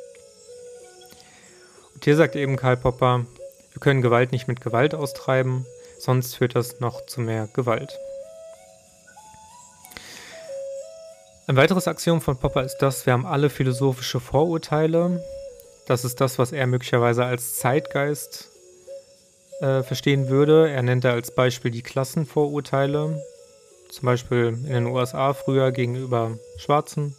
Und 1.94 2.04
hier 2.04 2.16
sagt 2.16 2.36
eben 2.36 2.56
Karl 2.56 2.76
Popper, 2.76 3.26
wir 3.72 3.80
können 3.80 4.02
Gewalt 4.02 4.32
nicht 4.32 4.48
mit 4.48 4.60
Gewalt 4.60 4.94
austreiben, 4.94 5.66
sonst 5.98 6.36
führt 6.36 6.54
das 6.54 6.80
noch 6.80 7.06
zu 7.06 7.20
mehr 7.20 7.48
Gewalt. 7.52 7.98
Ein 11.46 11.56
weiteres 11.56 11.88
Axiom 11.88 12.20
von 12.20 12.36
Popper 12.36 12.62
ist 12.62 12.78
das, 12.78 13.06
wir 13.06 13.12
haben 13.12 13.26
alle 13.26 13.50
philosophische 13.50 14.20
Vorurteile. 14.20 15.22
Das 15.86 16.04
ist 16.04 16.20
das, 16.20 16.38
was 16.38 16.52
er 16.52 16.66
möglicherweise 16.68 17.24
als 17.24 17.56
Zeitgeist 17.56 18.48
äh, 19.60 19.82
verstehen 19.82 20.28
würde. 20.28 20.70
Er 20.70 20.82
nennt 20.82 21.04
da 21.04 21.12
als 21.12 21.34
Beispiel 21.34 21.72
die 21.72 21.82
Klassenvorurteile. 21.82 23.20
Zum 23.90 24.06
Beispiel 24.06 24.58
in 24.64 24.72
den 24.72 24.86
USA 24.86 25.32
früher 25.34 25.72
gegenüber 25.72 26.38
Schwarzen. 26.58 27.14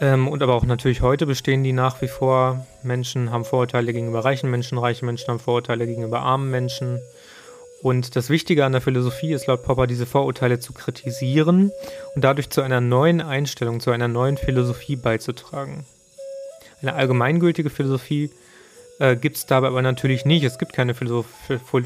Ähm, 0.00 0.28
und 0.28 0.42
aber 0.42 0.54
auch 0.54 0.64
natürlich 0.64 1.00
heute 1.00 1.26
bestehen 1.26 1.64
die 1.64 1.72
nach 1.72 2.02
wie 2.02 2.08
vor. 2.08 2.66
Menschen 2.82 3.30
haben 3.30 3.44
Vorurteile 3.44 3.92
gegenüber 3.92 4.24
reichen 4.24 4.50
Menschen, 4.50 4.76
reiche 4.76 5.04
Menschen 5.06 5.28
haben 5.28 5.40
Vorurteile 5.40 5.86
gegenüber 5.86 6.20
armen 6.20 6.50
Menschen. 6.50 7.00
Und 7.82 8.16
das 8.16 8.30
Wichtige 8.30 8.64
an 8.64 8.72
der 8.72 8.80
Philosophie 8.80 9.32
ist 9.32 9.46
laut 9.46 9.62
Popper, 9.62 9.86
diese 9.86 10.06
Vorurteile 10.06 10.58
zu 10.58 10.72
kritisieren 10.72 11.70
und 12.14 12.22
dadurch 12.22 12.50
zu 12.50 12.62
einer 12.62 12.80
neuen 12.80 13.20
Einstellung, 13.20 13.80
zu 13.80 13.90
einer 13.90 14.08
neuen 14.08 14.36
Philosophie 14.36 14.96
beizutragen. 14.96 15.86
Eine 16.82 16.94
allgemeingültige 16.94 17.70
Philosophie 17.70 18.30
äh, 18.98 19.16
gibt 19.16 19.36
es 19.36 19.46
dabei 19.46 19.68
aber 19.68 19.82
natürlich 19.82 20.24
nicht. 20.24 20.44
Es 20.44 20.58
gibt 20.58 20.72
keine 20.72 20.94
philosoph 20.94 21.26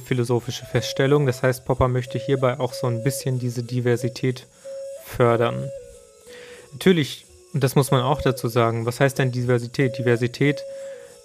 philosophische 0.04 0.64
Feststellung. 0.64 1.26
Das 1.26 1.42
heißt, 1.42 1.64
Popper 1.64 1.88
möchte 1.88 2.18
hierbei 2.18 2.58
auch 2.58 2.72
so 2.72 2.86
ein 2.86 3.02
bisschen 3.02 3.38
diese 3.38 3.62
Diversität 3.62 4.46
fördern. 5.04 5.70
Natürlich, 6.72 7.26
und 7.52 7.64
das 7.64 7.74
muss 7.74 7.90
man 7.90 8.02
auch 8.02 8.22
dazu 8.22 8.48
sagen, 8.48 8.86
was 8.86 9.00
heißt 9.00 9.18
denn 9.18 9.32
Diversität? 9.32 9.98
Diversität 9.98 10.62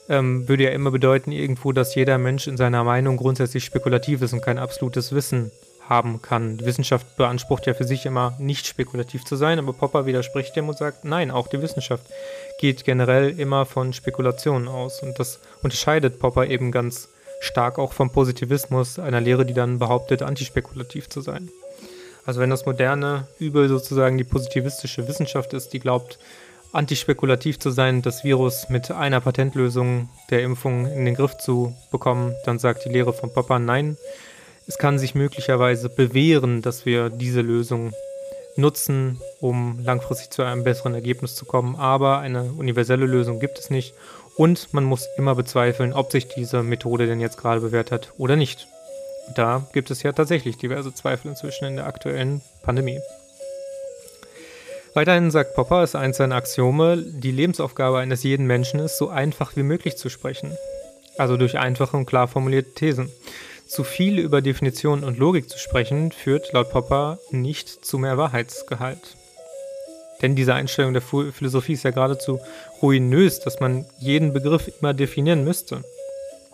ähm, 0.09 0.47
würde 0.47 0.63
ja 0.63 0.71
immer 0.71 0.91
bedeuten 0.91 1.31
irgendwo, 1.31 1.71
dass 1.71 1.95
jeder 1.95 2.17
Mensch 2.17 2.47
in 2.47 2.57
seiner 2.57 2.83
Meinung 2.83 3.17
grundsätzlich 3.17 3.63
spekulativ 3.63 4.21
ist 4.21 4.33
und 4.33 4.41
kein 4.41 4.57
absolutes 4.57 5.13
Wissen 5.13 5.51
haben 5.87 6.21
kann. 6.21 6.57
Die 6.57 6.65
Wissenschaft 6.65 7.15
beansprucht 7.17 7.67
ja 7.67 7.73
für 7.73 7.83
sich 7.83 8.05
immer 8.05 8.35
nicht 8.39 8.65
spekulativ 8.65 9.23
zu 9.25 9.35
sein, 9.35 9.59
aber 9.59 9.73
Popper 9.73 10.05
widerspricht 10.05 10.55
dem 10.55 10.69
und 10.69 10.77
sagt, 10.77 11.05
nein, 11.05 11.31
auch 11.31 11.47
die 11.47 11.61
Wissenschaft 11.61 12.05
geht 12.59 12.85
generell 12.85 13.39
immer 13.39 13.65
von 13.65 13.93
Spekulationen 13.93 14.67
aus. 14.67 15.01
Und 15.01 15.19
das 15.19 15.39
unterscheidet 15.61 16.19
Popper 16.19 16.47
eben 16.47 16.71
ganz 16.71 17.09
stark 17.39 17.77
auch 17.77 17.93
vom 17.93 18.11
Positivismus, 18.11 18.99
einer 18.99 19.21
Lehre, 19.21 19.45
die 19.45 19.53
dann 19.53 19.79
behauptet, 19.79 20.21
antispekulativ 20.21 21.09
zu 21.09 21.21
sein. 21.21 21.49
Also 22.25 22.41
wenn 22.41 22.49
das 22.49 22.65
moderne 22.65 23.27
Übel 23.39 23.69
sozusagen 23.69 24.17
die 24.17 24.23
positivistische 24.23 25.07
Wissenschaft 25.07 25.53
ist, 25.53 25.73
die 25.73 25.79
glaubt, 25.79 26.17
antispekulativ 26.75 27.57
zu 27.59 27.71
sein, 27.71 28.01
das 28.01 28.23
Virus 28.23 28.67
mit 28.69 28.91
einer 28.91 29.21
Patentlösung 29.21 30.09
der 30.29 30.43
Impfung 30.43 30.87
in 30.87 31.05
den 31.05 31.15
Griff 31.15 31.37
zu 31.37 31.73
bekommen, 31.91 32.35
dann 32.43 32.59
sagt 32.59 32.83
die 32.85 32.89
Lehre 32.89 33.13
von 33.13 33.31
Popper 33.31 33.59
nein. 33.59 33.97
Es 34.67 34.77
kann 34.79 34.97
sich 34.97 35.13
möglicherweise 35.13 35.89
bewähren, 35.89 36.61
dass 36.63 36.85
wir 36.85 37.09
diese 37.09 37.41
Lösung 37.41 37.93
nutzen, 38.55 39.21
um 39.39 39.79
langfristig 39.83 40.31
zu 40.31 40.41
einem 40.41 40.63
besseren 40.63 40.95
Ergebnis 40.95 41.35
zu 41.35 41.45
kommen, 41.45 41.75
aber 41.75 42.19
eine 42.19 42.51
universelle 42.53 43.05
Lösung 43.05 43.39
gibt 43.39 43.59
es 43.59 43.69
nicht 43.69 43.93
und 44.37 44.73
man 44.73 44.83
muss 44.83 45.07
immer 45.17 45.35
bezweifeln, 45.35 45.93
ob 45.93 46.11
sich 46.11 46.29
diese 46.29 46.63
Methode 46.63 47.05
denn 47.05 47.19
jetzt 47.19 47.37
gerade 47.37 47.61
bewährt 47.61 47.91
hat 47.91 48.11
oder 48.17 48.35
nicht. 48.35 48.67
Da 49.35 49.67
gibt 49.73 49.91
es 49.91 50.03
ja 50.03 50.13
tatsächlich 50.13 50.57
diverse 50.57 50.93
Zweifel 50.93 51.29
inzwischen 51.29 51.65
in 51.65 51.75
der 51.75 51.87
aktuellen 51.87 52.41
Pandemie. 52.63 52.99
Weiterhin 54.95 55.29
sagt 55.29 55.55
Popper, 55.55 55.83
ist 55.83 55.95
eins 55.95 56.17
seiner 56.17 56.35
Axiome, 56.35 56.97
die 56.97 57.31
Lebensaufgabe 57.31 57.97
eines 57.99 58.23
jeden 58.23 58.47
Menschen 58.47 58.79
ist, 58.79 58.97
so 58.97 59.09
einfach 59.09 59.55
wie 59.57 59.63
möglich 59.63 59.97
zu 59.97 60.09
sprechen. 60.09 60.57
Also 61.17 61.37
durch 61.37 61.57
einfache 61.57 61.97
und 61.97 62.05
klar 62.05 62.27
formulierte 62.27 62.73
Thesen. 62.73 63.11
Zu 63.67 63.83
viel 63.83 64.19
über 64.19 64.41
Definition 64.41 65.03
und 65.03 65.17
Logik 65.17 65.49
zu 65.49 65.57
sprechen, 65.57 66.11
führt 66.11 66.53
laut 66.53 66.69
Popper 66.69 67.19
nicht 67.31 67.85
zu 67.85 67.97
mehr 67.97 68.17
Wahrheitsgehalt. 68.17 69.17
Denn 70.21 70.35
diese 70.35 70.53
Einstellung 70.53 70.93
der 70.93 71.01
Philosophie 71.01 71.73
ist 71.73 71.83
ja 71.83 71.91
geradezu 71.91 72.39
ruinös, 72.81 73.39
dass 73.39 73.59
man 73.59 73.85
jeden 73.99 74.33
Begriff 74.33 74.69
immer 74.79 74.93
definieren 74.93 75.43
müsste. 75.43 75.83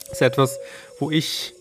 Das 0.05 0.13
ist 0.13 0.21
etwas, 0.21 0.59
wo 0.99 1.11
ich 1.11 1.53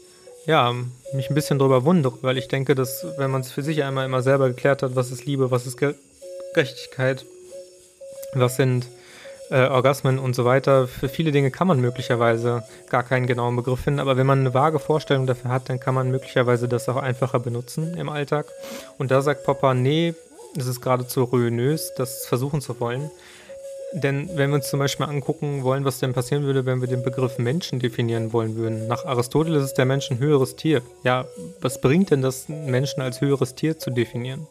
ja, 0.47 0.75
mich 1.13 1.29
ein 1.31 1.35
bisschen 1.35 1.59
drüber 1.59 1.85
wundere, 1.85 2.19
weil 2.23 2.39
ich 2.39 2.49
denke, 2.49 2.75
dass 2.75 3.05
wenn 3.19 3.31
man 3.31 3.43
es 3.43 3.53
für 3.53 3.63
sich 3.63 3.85
einmal 3.85 4.07
immer 4.07 4.23
selber 4.23 4.49
geklärt 4.49 4.83
hat, 4.83 4.97
was 4.97 5.11
ist 5.11 5.27
Liebe, 5.27 5.51
was 5.51 5.67
ist 5.67 5.79
Gerechtigkeit, 6.55 7.25
was 8.35 8.57
sind 8.57 8.87
äh, 9.51 9.67
Orgasmen 9.67 10.19
und 10.19 10.35
so 10.35 10.45
weiter. 10.45 10.87
Für 10.89 11.09
viele 11.09 11.33
Dinge 11.33 11.51
kann 11.51 11.67
man 11.67 11.81
möglicherweise 11.81 12.63
gar 12.89 13.03
keinen 13.03 13.27
genauen 13.27 13.57
Begriff 13.57 13.81
finden, 13.81 14.01
aber 14.01 14.17
wenn 14.17 14.27
man 14.27 14.41
eine 14.41 14.55
vage 14.55 14.79
Vorstellung 14.79 15.27
dafür 15.27 15.51
hat, 15.51 15.69
dann 15.69 15.81
kann 15.81 15.95
man 15.95 16.11
möglicherweise 16.11 16.69
das 16.69 16.89
auch 16.89 16.97
einfacher 16.97 17.41
benutzen 17.41 17.95
im 17.97 18.09
Alltag. 18.09 18.47
Und 18.99 19.11
da 19.11 19.23
sagt 19.23 19.45
Popper, 19.45 19.75
nee, 19.75 20.15
das 20.55 20.67
ist 20.67 20.81
geradezu 20.81 21.25
ruinös, 21.25 21.93
das 21.97 22.27
versuchen 22.27 22.61
zu 22.61 22.79
wollen. 22.81 23.11
Denn 23.93 24.31
wenn 24.35 24.51
wir 24.51 24.57
uns 24.57 24.71
zum 24.71 24.79
Beispiel 24.79 25.07
angucken 25.07 25.65
wollen, 25.65 25.85
was 25.85 25.99
denn 25.99 26.13
passieren 26.13 26.45
würde, 26.45 26.65
wenn 26.65 26.81
wir 26.81 26.87
den 26.87 27.03
Begriff 27.03 27.39
Menschen 27.39 27.81
definieren 27.81 28.33
wollen 28.33 28.55
würden. 28.55 28.87
Nach 28.87 29.05
Aristoteles 29.05 29.65
ist 29.65 29.79
der 29.79 29.85
Mensch 29.85 30.11
ein 30.13 30.21
höheres 30.21 30.55
Tier. 30.55 30.83
Ja, 31.03 31.25
was 31.61 31.81
bringt 31.81 32.11
denn 32.11 32.23
das, 32.23 32.49
Menschen 32.49 33.03
als 33.03 33.21
höheres 33.21 33.57
Tier 33.57 33.79
zu 33.79 33.91
definieren? 33.91 34.47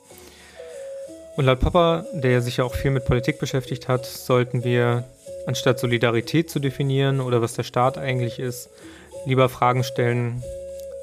Und 1.40 1.46
laut 1.46 1.62
Papa, 1.62 2.04
der 2.12 2.42
sich 2.42 2.58
ja 2.58 2.66
auch 2.66 2.76
viel 2.76 2.92
mit 2.92 3.06
Politik 3.06 3.40
beschäftigt 3.40 3.88
hat, 3.88 4.06
sollten 4.06 4.66
wir, 4.66 5.06
anstatt 5.48 5.80
Solidarität 5.80 6.50
zu 6.50 6.60
definieren 6.60 7.22
oder 7.22 7.42
was 7.42 7.54
der 7.54 7.64
Staat 7.64 7.98
eigentlich 7.98 8.40
ist, 8.40 8.70
lieber 9.26 9.48
Fragen 9.48 9.86
stellen, 9.86 10.44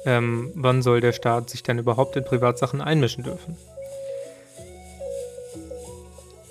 ähm, 0.05 0.51
wann 0.53 0.83
soll 0.83 1.01
der 1.01 1.13
Staat 1.13 1.49
sich 1.49 1.63
denn 1.63 1.79
überhaupt 1.79 2.17
in 2.17 2.23
Privatsachen 2.23 2.81
einmischen 2.81 3.23
dürfen? 3.23 3.57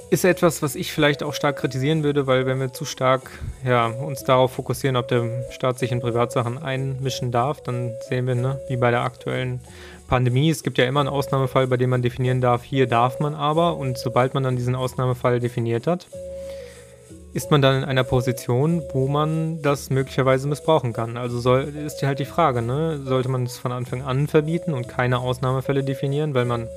Ist 0.08 0.24
etwas, 0.24 0.62
was 0.62 0.76
ich 0.76 0.92
vielleicht 0.92 1.24
auch 1.24 1.34
stark 1.34 1.56
kritisieren 1.56 2.04
würde, 2.04 2.28
weil 2.28 2.46
wenn 2.46 2.60
wir 2.60 2.72
zu 2.72 2.84
stark 2.84 3.28
ja, 3.64 3.86
uns 3.86 4.22
darauf 4.22 4.52
fokussieren, 4.52 4.96
ob 4.96 5.08
der 5.08 5.50
Staat 5.50 5.80
sich 5.80 5.90
in 5.90 6.00
Privatsachen 6.00 6.62
einmischen 6.62 7.32
darf, 7.32 7.60
dann 7.60 7.90
sehen 8.08 8.28
wir, 8.28 8.36
ne, 8.36 8.60
wie 8.68 8.76
bei 8.76 8.92
der 8.92 9.00
aktuellen 9.00 9.60
Pandemie, 10.06 10.48
es 10.48 10.62
gibt 10.62 10.78
ja 10.78 10.84
immer 10.84 11.00
einen 11.00 11.08
Ausnahmefall, 11.08 11.66
bei 11.66 11.76
dem 11.76 11.90
man 11.90 12.02
definieren 12.02 12.40
darf, 12.40 12.62
hier 12.62 12.86
darf 12.86 13.18
man 13.18 13.34
aber. 13.34 13.76
Und 13.76 13.98
sobald 13.98 14.32
man 14.32 14.44
dann 14.44 14.54
diesen 14.54 14.76
Ausnahmefall 14.76 15.40
definiert 15.40 15.88
hat, 15.88 16.06
ist 17.32 17.50
man 17.50 17.60
dann 17.60 17.82
in 17.82 17.84
einer 17.84 18.04
Position, 18.04 18.82
wo 18.92 19.08
man 19.08 19.60
das 19.60 19.90
möglicherweise 19.90 20.46
missbrauchen 20.46 20.92
kann. 20.92 21.16
Also 21.16 21.40
soll, 21.40 21.64
ist 21.84 22.02
halt 22.04 22.20
die 22.20 22.24
Frage, 22.24 22.62
ne? 22.62 23.00
sollte 23.04 23.28
man 23.28 23.42
es 23.42 23.58
von 23.58 23.72
Anfang 23.72 24.02
an 24.02 24.28
verbieten 24.28 24.72
und 24.72 24.88
keine 24.88 25.18
Ausnahmefälle 25.18 25.82
definieren, 25.82 26.32
weil 26.32 26.44
man 26.44 26.68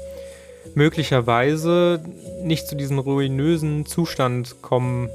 möglicherweise 0.75 2.01
nicht 2.43 2.67
zu 2.67 2.75
diesem 2.75 2.99
ruinösen 2.99 3.85
Zustand 3.85 4.61
kommen 4.61 5.09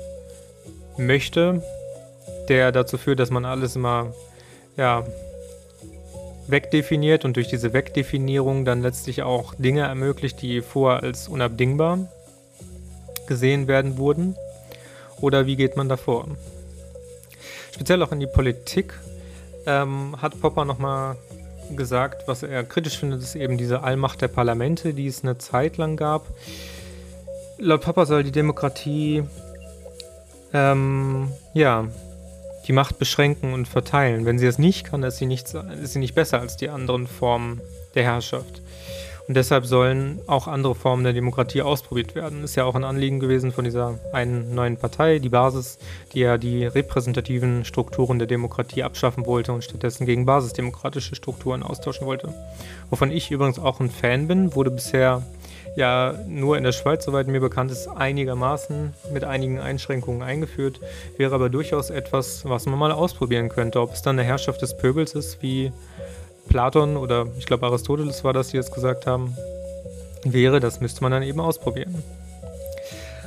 möchte, 0.96 1.62
der 2.48 2.72
dazu 2.72 2.98
führt, 2.98 3.20
dass 3.20 3.30
man 3.30 3.44
alles 3.44 3.76
immer 3.76 4.14
ja, 4.76 5.04
wegdefiniert 6.46 7.24
und 7.24 7.36
durch 7.36 7.48
diese 7.48 7.72
Wegdefinierung 7.72 8.64
dann 8.64 8.82
letztlich 8.82 9.22
auch 9.22 9.54
Dinge 9.54 9.82
ermöglicht, 9.82 10.42
die 10.42 10.60
vorher 10.60 11.02
als 11.02 11.28
unabdingbar 11.28 12.08
gesehen 13.26 13.66
werden 13.66 13.96
wurden? 13.96 14.36
Oder 15.20 15.46
wie 15.46 15.56
geht 15.56 15.76
man 15.76 15.88
davor? 15.88 16.26
Speziell 17.72 18.02
auch 18.02 18.12
in 18.12 18.20
die 18.20 18.26
Politik 18.26 18.94
ähm, 19.66 20.16
hat 20.20 20.40
Popper 20.40 20.64
nochmal 20.64 21.16
gesagt, 21.76 22.28
was 22.28 22.42
er 22.42 22.64
kritisch 22.64 22.98
findet, 22.98 23.22
ist 23.22 23.34
eben 23.34 23.58
diese 23.58 23.82
Allmacht 23.82 24.20
der 24.20 24.28
Parlamente, 24.28 24.94
die 24.94 25.06
es 25.06 25.22
eine 25.22 25.38
Zeit 25.38 25.76
lang 25.76 25.96
gab. 25.96 26.26
Laut 27.58 27.82
Popper 27.82 28.06
soll 28.06 28.24
die 28.24 28.32
Demokratie 28.32 29.24
ähm, 30.52 31.32
ja, 31.52 31.88
die 32.66 32.72
Macht 32.72 32.98
beschränken 32.98 33.52
und 33.52 33.68
verteilen. 33.68 34.24
Wenn 34.24 34.38
sie 34.38 34.46
es 34.46 34.58
nicht 34.58 34.84
kann, 34.84 35.02
ist 35.02 35.18
sie 35.18 35.26
nicht, 35.26 35.52
ist 35.52 35.92
sie 35.92 35.98
nicht 35.98 36.14
besser 36.14 36.40
als 36.40 36.56
die 36.56 36.70
anderen 36.70 37.06
Formen 37.06 37.60
der 37.94 38.04
Herrschaft. 38.04 38.62
Und 39.26 39.36
deshalb 39.36 39.64
sollen 39.64 40.20
auch 40.26 40.46
andere 40.46 40.74
Formen 40.74 41.02
der 41.02 41.14
Demokratie 41.14 41.62
ausprobiert 41.62 42.14
werden. 42.14 42.44
Ist 42.44 42.56
ja 42.56 42.64
auch 42.64 42.74
ein 42.74 42.84
Anliegen 42.84 43.20
gewesen 43.20 43.52
von 43.52 43.64
dieser 43.64 43.98
einen 44.12 44.54
neuen 44.54 44.76
Partei, 44.76 45.18
die 45.18 45.30
Basis, 45.30 45.78
die 46.12 46.20
ja 46.20 46.36
die 46.36 46.66
repräsentativen 46.66 47.64
Strukturen 47.64 48.18
der 48.18 48.28
Demokratie 48.28 48.82
abschaffen 48.82 49.24
wollte 49.24 49.52
und 49.52 49.64
stattdessen 49.64 50.04
gegen 50.04 50.26
basisdemokratische 50.26 51.14
Strukturen 51.14 51.62
austauschen 51.62 52.06
wollte. 52.06 52.34
Wovon 52.90 53.10
ich 53.10 53.30
übrigens 53.30 53.58
auch 53.58 53.80
ein 53.80 53.90
Fan 53.90 54.28
bin, 54.28 54.54
wurde 54.54 54.70
bisher 54.70 55.22
ja 55.76 56.14
nur 56.28 56.56
in 56.56 56.64
der 56.64 56.72
Schweiz, 56.72 57.04
soweit 57.04 57.26
mir 57.26 57.40
bekannt 57.40 57.70
ist, 57.70 57.88
einigermaßen 57.88 58.92
mit 59.12 59.24
einigen 59.24 59.58
Einschränkungen 59.58 60.22
eingeführt, 60.22 60.80
wäre 61.16 61.34
aber 61.34 61.48
durchaus 61.48 61.90
etwas, 61.90 62.48
was 62.48 62.66
man 62.66 62.78
mal 62.78 62.92
ausprobieren 62.92 63.48
könnte. 63.48 63.80
Ob 63.80 63.92
es 63.92 64.02
dann 64.02 64.18
eine 64.18 64.28
Herrschaft 64.28 64.62
des 64.62 64.76
Pöbels 64.76 65.14
ist, 65.14 65.42
wie 65.42 65.72
Platon 66.54 66.96
oder 66.96 67.26
ich 67.36 67.46
glaube 67.46 67.66
Aristoteles 67.66 68.22
war 68.22 68.32
das, 68.32 68.46
die 68.46 68.58
es 68.58 68.70
gesagt 68.70 69.08
haben, 69.08 69.36
wäre, 70.22 70.60
das 70.60 70.80
müsste 70.80 71.02
man 71.02 71.10
dann 71.10 71.24
eben 71.24 71.40
ausprobieren. 71.40 72.00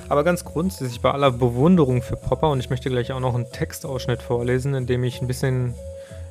Aber 0.08 0.24
ganz 0.24 0.46
grundsätzlich 0.46 1.02
bei 1.02 1.12
aller 1.12 1.32
Bewunderung 1.32 2.02
für 2.02 2.16
Popper 2.16 2.50
und 2.52 2.62
ich 2.62 2.70
möchte 2.70 2.90
gleich 2.90 3.12
auch 3.12 3.20
noch 3.20 3.36
einen 3.36 3.52
Textausschnitt 3.52 4.22
vorlesen, 4.22 4.74
in 4.76 4.88
dem 4.88 5.04
ich 5.04 5.22
ein 5.22 5.28
bisschen 5.28 5.76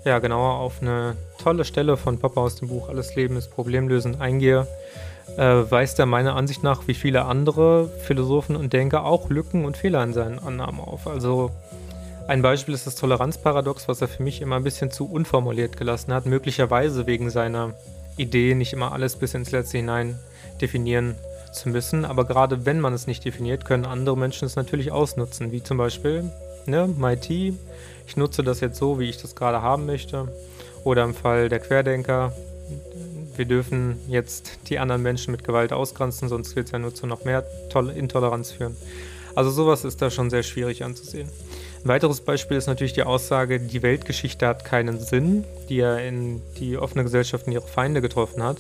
ja, 0.07 0.21
genauer 0.21 0.55
auf 0.55 0.81
eine 0.81 1.17
tolle 1.37 1.67
Stelle 1.67 1.99
von 1.99 2.19
Popper 2.19 2.41
aus 2.41 2.57
dem 2.57 2.69
Buch 2.69 2.89
Alles 2.89 3.15
Leben 3.15 3.37
ist 3.37 3.51
Problemlösen 3.51 4.19
eingehe, 4.19 4.67
äh, 5.37 5.71
weist 5.71 5.99
er 5.99 6.07
meiner 6.07 6.35
Ansicht 6.35 6.63
nach 6.63 6.89
wie 6.89 6.95
viele 6.95 7.27
andere 7.27 7.91
Philosophen 8.05 8.57
und 8.57 8.73
Denker 8.73 9.05
auch 9.05 9.29
Lücken 9.29 9.67
und 9.67 9.77
Fehler 9.77 10.03
in 10.03 10.15
seinen 10.15 10.39
Annahmen 10.39 10.81
auf. 10.81 11.07
Also 11.07 11.51
ein 12.29 12.43
Beispiel 12.43 12.75
ist 12.75 12.87
das 12.87 12.97
Toleranzparadox, 12.97 13.89
was 13.89 14.01
er 14.01 14.09
für 14.09 14.23
mich 14.23 14.41
immer 14.41 14.57
ein 14.57 14.65
bisschen 14.65 14.91
zu 14.91 15.07
unformuliert 15.07 15.77
gelassen 15.77 16.13
hat, 16.13 16.27
möglicherweise 16.27 17.07
wegen 17.07 17.31
seiner 17.31 17.75
Idee, 18.17 18.55
nicht 18.55 18.73
immer 18.73 18.93
alles 18.93 19.17
bis 19.17 19.35
ins 19.35 19.53
Letzte 19.53 19.79
hinein 19.79 20.19
definieren 20.61 21.15
zu 21.53 21.69
müssen. 21.69 22.05
Aber 22.05 22.25
gerade 22.25 22.67
wenn 22.67 22.81
man 22.81 22.95
es 22.95 23.07
nicht 23.07 23.25
definiert, 23.25 23.65
können 23.65 23.85
andere 23.85 24.17
Menschen 24.17 24.47
es 24.47 24.57
natürlich 24.57 24.91
ausnutzen, 24.91 25.53
wie 25.53 25.63
zum 25.63 25.77
Beispiel 25.77 26.31
ne, 26.67 26.89
MIT. 26.89 27.31
Ich 27.31 28.17
nutze 28.17 28.43
das 28.43 28.61
jetzt 28.61 28.79
so, 28.79 28.99
wie 28.99 29.09
ich 29.09 29.21
das 29.21 29.37
gerade 29.37 29.63
haben 29.63 29.87
möchte. 29.87 30.29
Oder 30.85 31.05
im 31.05 31.15
Fall 31.15 31.49
der 31.49 31.61
Querdenker, 31.61 32.33
wir 33.37 33.45
dürfen 33.45 34.01
jetzt 34.09 34.59
die 34.69 34.79
anderen 34.79 35.03
Menschen 35.03 35.31
mit 35.31 35.45
Gewalt 35.45 35.73
ausgrenzen, 35.73 36.29
sonst 36.29 36.57
wird 36.57 36.67
es 36.67 36.73
ja 36.73 36.79
nur 36.79 36.95
zu 36.95 37.07
noch 37.07 37.25
mehr 37.25 37.45
Intoleranz 37.95 38.53
führen. 38.53 38.77
Also 39.35 39.51
sowas 39.51 39.85
ist 39.85 40.01
da 40.01 40.11
schon 40.11 40.31
sehr 40.31 40.43
schwierig 40.43 40.83
anzusehen. 40.83 41.29
Ein 41.87 41.91
weiteres 41.91 42.21
Beispiel 42.21 42.57
ist 42.57 42.67
natürlich 42.67 42.95
die 42.95 43.05
Aussage, 43.05 43.61
die 43.61 43.81
Weltgeschichte 43.81 44.49
hat 44.49 44.65
keinen 44.65 44.99
Sinn, 44.99 45.45
die 45.69 45.77
ja 45.77 45.97
in 45.97 46.43
die 46.59 46.79
offene 46.79 47.05
Gesellschaft 47.05 47.47
in 47.47 47.53
ihre 47.53 47.69
Feinde 47.69 48.01
getroffen 48.01 48.43
hat. 48.43 48.57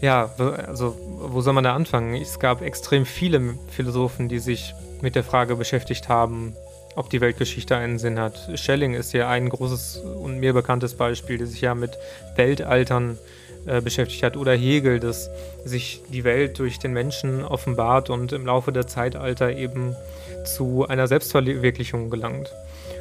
Ja, 0.00 0.34
also 0.66 0.98
wo 0.98 1.42
soll 1.42 1.52
man 1.52 1.62
da 1.62 1.76
anfangen? 1.76 2.20
Es 2.20 2.40
gab 2.40 2.60
extrem 2.60 3.06
viele 3.06 3.54
Philosophen, 3.68 4.28
die 4.28 4.40
sich 4.40 4.74
mit 5.00 5.14
der 5.14 5.22
Frage 5.22 5.54
beschäftigt 5.54 6.08
haben, 6.08 6.56
ob 6.96 7.08
die 7.08 7.20
Weltgeschichte 7.20 7.76
einen 7.76 8.00
Sinn 8.00 8.18
hat. 8.18 8.50
Schelling 8.56 8.94
ist 8.94 9.12
ja 9.12 9.28
ein 9.28 9.48
großes 9.48 9.98
und 9.98 10.40
mir 10.40 10.54
bekanntes 10.54 10.94
Beispiel, 10.94 11.38
der 11.38 11.46
sich 11.46 11.60
ja 11.60 11.76
mit 11.76 11.96
Weltaltern 12.34 13.16
äh, 13.66 13.80
beschäftigt 13.80 14.22
hat. 14.22 14.36
Oder 14.36 14.54
Hegel, 14.54 15.00
dass 15.00 15.30
sich 15.64 16.02
die 16.12 16.24
Welt 16.24 16.58
durch 16.58 16.78
den 16.78 16.92
Menschen 16.92 17.44
offenbart 17.44 18.10
und 18.10 18.32
im 18.32 18.46
Laufe 18.46 18.72
der 18.72 18.86
Zeitalter 18.86 19.56
eben 19.56 19.96
zu 20.44 20.86
einer 20.86 21.06
Selbstverwirklichung 21.06 22.10
gelangt. 22.10 22.52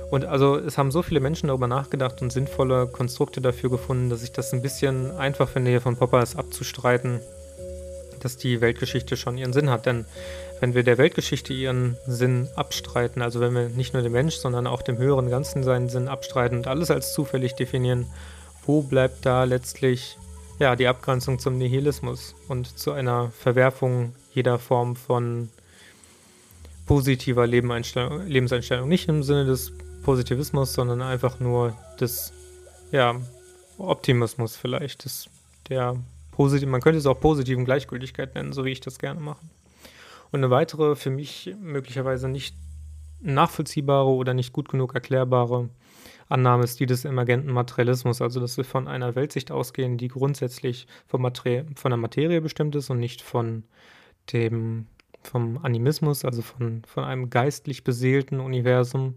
Und 0.10 0.26
also 0.26 0.58
es 0.58 0.78
haben 0.78 0.92
so 0.92 1.02
viele 1.02 1.20
Menschen 1.20 1.48
darüber 1.48 1.68
nachgedacht 1.68 2.22
und 2.22 2.32
sinnvolle 2.32 2.88
Konstrukte 2.88 3.42
dafür 3.42 3.70
gefunden, 3.70 4.10
dass 4.10 4.24
ich 4.24 4.32
das 4.32 4.54
ein 4.54 4.62
bisschen 4.62 5.12
einfach 5.18 5.50
finde, 5.50 5.72
hier 5.72 5.82
von 5.82 5.98
Popper 5.98 6.22
es 6.22 6.36
abzustreiten, 6.36 7.20
dass 8.22 8.38
die 8.38 8.62
Weltgeschichte 8.62 9.18
schon 9.18 9.38
ihren 9.38 9.54
Sinn 9.54 9.70
hat. 9.70 9.86
Denn 9.86 10.06
wenn 10.60 10.76
wir 10.76 10.84
der 10.84 10.98
Weltgeschichte 10.98 11.52
ihren 11.52 11.98
Sinn 12.06 12.48
abstreiten, 12.56 13.22
also 13.22 13.40
wenn 13.40 13.54
wir 13.54 13.70
nicht 13.70 13.94
nur 13.94 14.04
dem 14.04 14.12
Mensch, 14.12 14.36
sondern 14.36 14.68
auch 14.68 14.82
dem 14.82 14.98
höheren 14.98 15.30
Ganzen 15.30 15.64
seinen 15.64 15.90
Sinn 15.90 16.08
abstreiten 16.08 16.60
und 16.60 16.68
alles 16.68 16.92
als 16.92 17.14
zufällig 17.14 17.56
definieren, 17.56 18.06
wo 18.66 18.82
bleibt 18.82 19.26
da 19.26 19.44
letztlich 19.44 20.18
ja, 20.60 20.76
die 20.76 20.88
Abgrenzung 20.88 21.40
zum 21.40 21.58
Nihilismus 21.58 22.36
und 22.48 22.78
zu 22.78 22.92
einer 22.92 23.32
Verwerfung 23.32 24.16
jeder 24.34 24.60
Form 24.60 24.96
von 24.96 25.50
positiver 26.86 27.48
Lebenseinstellung. 27.48 28.88
Nicht 28.88 29.08
im 29.08 29.24
Sinne 29.24 29.46
des 29.46 29.74
Positivismus, 30.04 30.74
sondern 30.74 31.02
einfach 31.02 31.40
nur 31.40 31.76
des 32.00 32.34
ja, 32.92 33.16
Optimismus 33.78 34.56
vielleicht. 34.56 35.06
Des, 35.06 35.30
der 35.70 35.96
positiv, 36.32 36.68
man 36.68 36.82
könnte 36.82 37.00
es 37.00 37.06
auch 37.06 37.20
positiven 37.20 37.66
Gleichgültigkeit 37.66 38.36
nennen, 38.36 38.54
so 38.54 38.66
wie 38.66 38.72
ich 38.72 38.82
das 38.82 39.00
gerne 39.00 39.20
mache. 39.20 39.42
Und 40.32 40.40
eine 40.40 40.50
weitere, 40.50 40.96
für 40.96 41.10
mich 41.10 41.56
möglicherweise 41.62 42.28
nicht 42.28 42.56
nachvollziehbare 43.22 44.10
oder 44.10 44.34
nicht 44.34 44.52
gut 44.52 44.68
genug 44.68 44.94
erklärbare 44.94 45.70
Annahme 46.30 46.64
ist 46.64 46.80
die 46.80 46.86
des 46.86 47.06
emergenten 47.06 47.52
Materialismus, 47.52 48.22
also 48.22 48.40
dass 48.40 48.58
wir 48.58 48.66
von 48.66 48.88
einer 48.88 49.16
Weltsicht 49.16 49.52
ausgehen, 49.52 49.98
die 49.98 50.08
grundsätzlich 50.08 50.88
von, 51.06 51.22
Materie, 51.22 51.66
von 51.76 51.92
der 51.92 51.98
Materie 51.98 52.42
bestimmt 52.42 52.76
ist 52.76 52.90
und 52.90 53.00
nicht 53.00 53.22
von 53.22 53.64
dem 54.32 54.88
vom 55.24 55.60
Animismus, 55.64 56.26
also 56.26 56.42
von, 56.42 56.84
von 56.86 57.04
einem 57.04 57.30
geistlich 57.30 57.84
beseelten 57.84 58.40
Universum. 58.40 59.16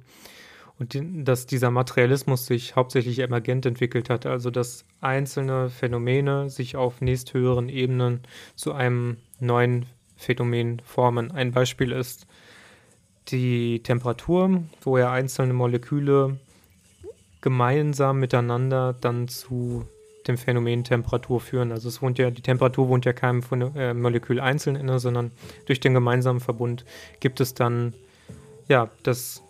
Und 0.78 0.92
die, 0.92 1.24
dass 1.24 1.46
dieser 1.46 1.70
Materialismus 1.70 2.46
sich 2.46 2.76
hauptsächlich 2.76 3.18
emergent 3.20 3.64
entwickelt 3.66 4.10
hat, 4.10 4.26
also 4.26 4.50
dass 4.50 4.84
einzelne 5.00 5.70
Phänomene 5.70 6.50
sich 6.50 6.76
auf 6.76 7.00
nächsthöheren 7.00 7.68
Ebenen 7.68 8.20
zu 8.56 8.72
einem 8.72 9.16
neuen 9.40 9.86
Phänomen 10.16 10.80
formen. 10.84 11.30
Ein 11.32 11.52
Beispiel 11.52 11.92
ist 11.92 12.26
die 13.28 13.82
Temperatur, 13.82 14.64
wo 14.82 14.98
ja 14.98 15.10
einzelne 15.10 15.54
Moleküle 15.54 16.38
gemeinsam 17.46 18.18
miteinander 18.18 18.92
dann 19.00 19.28
zu 19.28 19.84
dem 20.26 20.36
Phänomen 20.36 20.82
Temperatur 20.82 21.40
führen. 21.40 21.70
Also 21.70 21.88
es 21.88 22.02
wohnt 22.02 22.18
ja, 22.18 22.32
die 22.32 22.42
Temperatur 22.42 22.88
wohnt 22.88 23.04
ja 23.04 23.12
keinem 23.12 23.40
äh, 23.76 23.94
Molekül 23.94 24.40
einzeln 24.40 24.74
inne, 24.74 24.98
sondern 24.98 25.30
durch 25.64 25.78
den 25.78 25.94
gemeinsamen 25.94 26.40
Verbund 26.40 26.84
gibt 27.20 27.40
es 27.40 27.54
dann 27.54 27.94
ja 28.66 28.90
das 29.04 29.44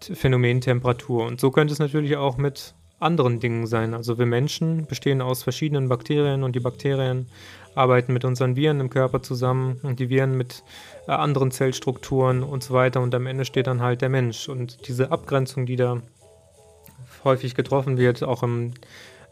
Phänomen 0.00 0.60
Temperatur. 0.60 1.26
Und 1.26 1.40
so 1.40 1.50
könnte 1.50 1.72
es 1.72 1.80
natürlich 1.80 2.16
auch 2.16 2.36
mit 2.36 2.76
anderen 3.00 3.40
Dingen 3.40 3.66
sein. 3.66 3.94
Also 3.94 4.16
wir 4.16 4.26
Menschen 4.26 4.86
bestehen 4.86 5.20
aus 5.20 5.42
verschiedenen 5.42 5.88
Bakterien 5.88 6.44
und 6.44 6.54
die 6.54 6.60
Bakterien 6.60 7.26
arbeiten 7.74 8.12
mit 8.12 8.24
unseren 8.24 8.54
Viren 8.54 8.78
im 8.78 8.90
Körper 8.90 9.22
zusammen 9.22 9.80
und 9.82 9.98
die 9.98 10.08
Viren 10.08 10.36
mit 10.36 10.62
äh, 11.08 11.10
anderen 11.10 11.50
Zellstrukturen 11.50 12.44
und 12.44 12.62
so 12.62 12.74
weiter 12.74 13.00
und 13.00 13.12
am 13.12 13.26
Ende 13.26 13.44
steht 13.44 13.66
dann 13.66 13.82
halt 13.82 14.02
der 14.02 14.08
Mensch. 14.08 14.48
Und 14.48 14.86
diese 14.86 15.10
Abgrenzung, 15.10 15.66
die 15.66 15.74
da 15.74 16.00
häufig 17.24 17.54
getroffen 17.54 17.98
wird, 17.98 18.22
auch 18.22 18.42
im 18.42 18.74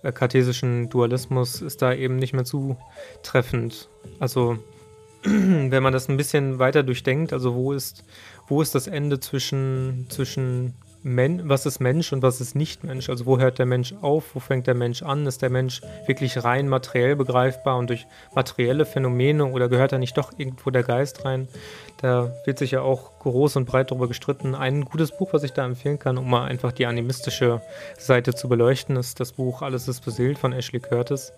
äh, 0.03 0.13
kartesischen 0.13 0.89
Dualismus, 0.89 1.63
ist 1.63 1.83
da 1.83 1.93
eben 1.93 2.17
nicht 2.17 2.33
mehr 2.33 2.45
zutreffend. 2.45 3.89
Also 4.19 4.59
wenn 5.23 5.83
man 5.83 5.93
das 5.93 6.09
ein 6.09 6.17
bisschen 6.17 6.59
weiter 6.59 6.83
durchdenkt, 6.83 7.33
also 7.33 7.55
wo 7.55 7.73
ist, 7.73 8.05
wo 8.49 8.63
ist 8.63 8.75
das 8.75 8.87
Ende 8.87 9.21
zwischen, 9.21 10.07
zwischen 10.09 10.75
Men 11.09 11.49
was 11.49 11.67
ist 11.67 11.79
Mensch 11.79 12.13
und 12.13 12.23
was 12.23 12.41
ist 12.41 12.57
nicht 12.57 12.83
Mensch? 12.83 13.09
Also 13.09 13.27
wo 13.27 13.39
hört 13.39 13.61
der 13.61 13.67
Mensch 13.67 13.95
auf, 14.03 14.35
wo 14.35 14.41
fängt 14.41 14.67
der 14.67 14.75
Mensch 14.75 15.05
an? 15.05 15.25
Ist 15.25 15.41
der 15.41 15.51
Mensch 15.51 15.81
wirklich 16.05 16.43
rein 16.43 16.69
materiell 16.69 17.15
begreifbar 17.15 17.79
und 17.79 17.91
durch 17.91 18.09
materielle 18.35 18.85
Phänomene 18.85 19.47
oder 19.47 19.69
gehört 19.69 19.93
da 19.93 19.99
nicht 19.99 20.19
doch 20.19 20.33
irgendwo 20.37 20.71
der 20.71 20.83
Geist 20.83 21.25
rein? 21.25 21.47
Da 21.99 22.33
wird 22.45 22.59
sich 22.59 22.73
ja 22.73 22.81
auch 22.81 23.21
groß 23.21 23.55
und 23.55 23.67
breit 23.67 23.93
darüber 23.93 24.09
gestritten. 24.09 24.57
Ein 24.57 24.85
gutes 24.85 25.17
Buch, 25.17 25.33
was 25.33 25.45
ich 25.45 25.53
da 25.53 25.65
empfehlen 25.65 26.01
kann, 26.01 26.19
um 26.19 26.29
mal 26.29 26.45
einfach 26.45 26.73
die 26.73 26.87
animistische 26.87 27.63
Seite 27.97 28.35
zu 28.35 28.49
beleuchten, 28.49 28.97
ist 28.97 29.21
das 29.21 29.31
Buch 29.31 29.63
Alles 29.63 29.87
ist 29.87 30.05
beseelt 30.05 30.41
von 30.41 30.53
Ashley 30.53 30.81
Curtis. 30.81 31.33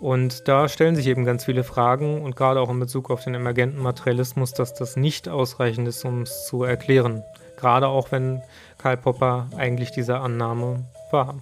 Und 0.00 0.48
da 0.48 0.66
stellen 0.66 0.96
sich 0.96 1.08
eben 1.08 1.26
ganz 1.26 1.44
viele 1.44 1.62
Fragen 1.62 2.22
und 2.22 2.36
gerade 2.36 2.58
auch 2.58 2.70
in 2.70 2.80
Bezug 2.80 3.10
auf 3.10 3.22
den 3.22 3.34
emergenten 3.34 3.82
Materialismus, 3.82 4.54
dass 4.54 4.72
das 4.72 4.96
nicht 4.96 5.28
ausreichend 5.28 5.88
ist, 5.88 6.06
um 6.06 6.22
es 6.22 6.46
zu 6.46 6.64
erklären. 6.64 7.22
Gerade 7.56 7.88
auch 7.88 8.12
wenn 8.12 8.42
Karl 8.78 8.96
Popper 8.96 9.48
eigentlich 9.56 9.90
diese 9.90 10.18
Annahme 10.18 10.84
war. 11.10 11.36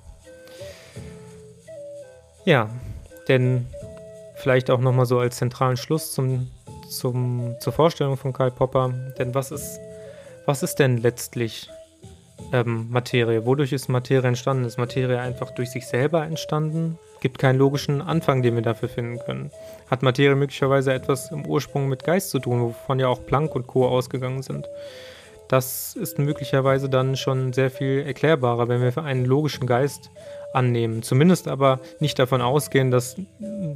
Ja, 2.44 2.68
denn 3.28 3.66
vielleicht 4.36 4.70
auch 4.70 4.80
nochmal 4.80 5.06
so 5.06 5.18
als 5.18 5.36
zentralen 5.36 5.76
Schluss 5.76 6.12
zum, 6.12 6.50
zum, 6.88 7.56
zur 7.60 7.72
Vorstellung 7.72 8.16
von 8.16 8.32
Karl 8.32 8.50
Popper, 8.50 8.92
denn 9.18 9.34
was 9.34 9.52
ist, 9.52 9.78
was 10.46 10.62
ist 10.62 10.76
denn 10.80 10.98
letztlich 10.98 11.70
ähm, 12.52 12.88
Materie? 12.90 13.46
Wodurch 13.46 13.72
ist 13.72 13.88
Materie 13.88 14.28
entstanden? 14.28 14.64
Ist 14.64 14.78
Materie 14.78 15.20
einfach 15.20 15.52
durch 15.52 15.70
sich 15.70 15.86
selber 15.86 16.24
entstanden? 16.24 16.98
Gibt 17.20 17.38
keinen 17.38 17.58
logischen 17.58 18.02
Anfang, 18.02 18.42
den 18.42 18.56
wir 18.56 18.62
dafür 18.62 18.88
finden 18.88 19.20
können. 19.20 19.52
Hat 19.88 20.02
Materie 20.02 20.34
möglicherweise 20.34 20.92
etwas 20.92 21.30
im 21.30 21.46
Ursprung 21.46 21.88
mit 21.88 22.02
Geist 22.04 22.30
zu 22.30 22.40
tun, 22.40 22.60
wovon 22.60 22.98
ja 22.98 23.06
auch 23.06 23.24
Planck 23.24 23.54
und 23.54 23.68
Co. 23.68 23.86
ausgegangen 23.86 24.42
sind? 24.42 24.66
Das 25.52 25.94
ist 25.96 26.18
möglicherweise 26.18 26.88
dann 26.88 27.14
schon 27.14 27.52
sehr 27.52 27.70
viel 27.70 28.04
erklärbarer, 28.06 28.68
wenn 28.68 28.80
wir 28.80 29.04
einen 29.04 29.26
logischen 29.26 29.66
Geist 29.66 30.10
annehmen. 30.54 31.02
Zumindest 31.02 31.46
aber 31.46 31.78
nicht 32.00 32.18
davon 32.18 32.40
ausgehen, 32.40 32.90
dass 32.90 33.16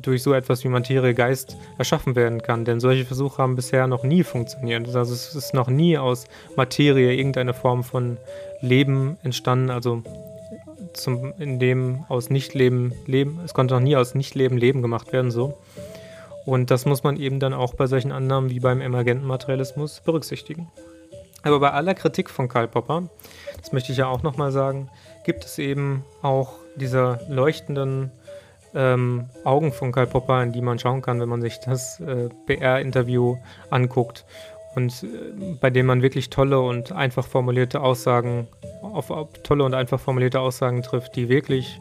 durch 0.01 0.23
so 0.23 0.33
etwas 0.33 0.65
wie 0.65 0.69
Materie 0.69 1.13
Geist 1.13 1.59
erschaffen 1.77 2.17
werden 2.17 2.41
kann. 2.41 2.65
Denn 2.65 2.81
solche 2.81 3.05
Versuche 3.05 3.43
haben 3.43 3.57
bisher 3.57 3.89
noch 3.89 4.05
nie 4.05 4.25
funktioniert. 4.25 4.87
Also 4.97 5.13
es 5.13 5.35
ist 5.35 5.53
noch 5.53 5.69
nie 5.69 5.99
aus 5.99 6.25
Materie 6.57 7.13
irgendeine 7.13 7.53
Form 7.53 7.85
von 7.85 8.17
Leben 8.63 9.19
entstanden. 9.23 9.69
Also 9.69 10.03
zum, 10.95 11.35
in 11.39 11.59
dem 11.59 12.07
aus 12.09 12.31
Nichtleben 12.31 12.95
Leben, 13.05 13.39
es 13.45 13.53
konnte 13.53 13.75
noch 13.75 13.83
nie 13.83 13.97
aus 13.97 14.15
Nichtleben 14.15 14.57
Leben 14.57 14.81
gemacht 14.81 15.13
werden, 15.13 15.31
so. 15.31 15.59
Und 16.47 16.71
das 16.71 16.87
muss 16.87 17.03
man 17.03 17.19
eben 17.19 17.39
dann 17.39 17.53
auch 17.53 17.75
bei 17.75 17.87
solchen 17.87 18.13
Annahmen 18.13 18.49
wie 18.49 18.61
beim 18.61 18.81
emergenten 18.81 19.27
Materialismus 19.27 20.01
berücksichtigen. 20.01 20.69
Aber 21.47 21.61
bei 21.61 21.71
aller 21.71 21.95
Kritik 21.95 22.29
von 22.29 22.49
Karl 22.49 22.67
Popper, 22.67 23.05
das 23.61 23.73
möchte 23.73 23.93
ich 23.93 23.99
ja 23.99 24.09
auch 24.09 24.25
nochmal 24.25 24.51
sagen, 24.51 24.91
gibt 25.25 25.45
es 25.45 25.59
eben 25.59 26.05
auch 26.21 26.55
diese 26.75 27.21
leuchtenden 27.29 28.11
ähm, 28.75 29.27
Augen 29.45 29.73
von 29.73 29.93
Karl 29.93 30.09
Popper, 30.09 30.43
in 30.43 30.51
die 30.51 30.61
man 30.61 30.81
schauen 30.81 31.03
kann, 31.03 31.21
wenn 31.21 31.29
man 31.29 31.41
sich 31.41 31.61
das 31.61 32.01
äh, 32.01 32.29
BR-Interview 32.47 33.37
anguckt 33.71 34.25
und 34.75 35.05
äh, 35.05 35.55
bei 35.61 35.71
dem 35.71 35.87
man 35.87 36.03
wirklich 36.03 36.31
tolle 36.31 36.59
und 36.59 36.91
einfach 36.91 37.25
formulierte 37.25 37.81
Aussagen 37.81 38.49
auf, 38.83 39.13
auf, 39.13 39.29
tolle 39.45 39.63
und 39.63 39.75
einfach 39.75 40.01
formulierte 40.01 40.41
Aussagen 40.41 40.83
trifft, 40.83 41.15
die 41.15 41.29
wirklich 41.29 41.81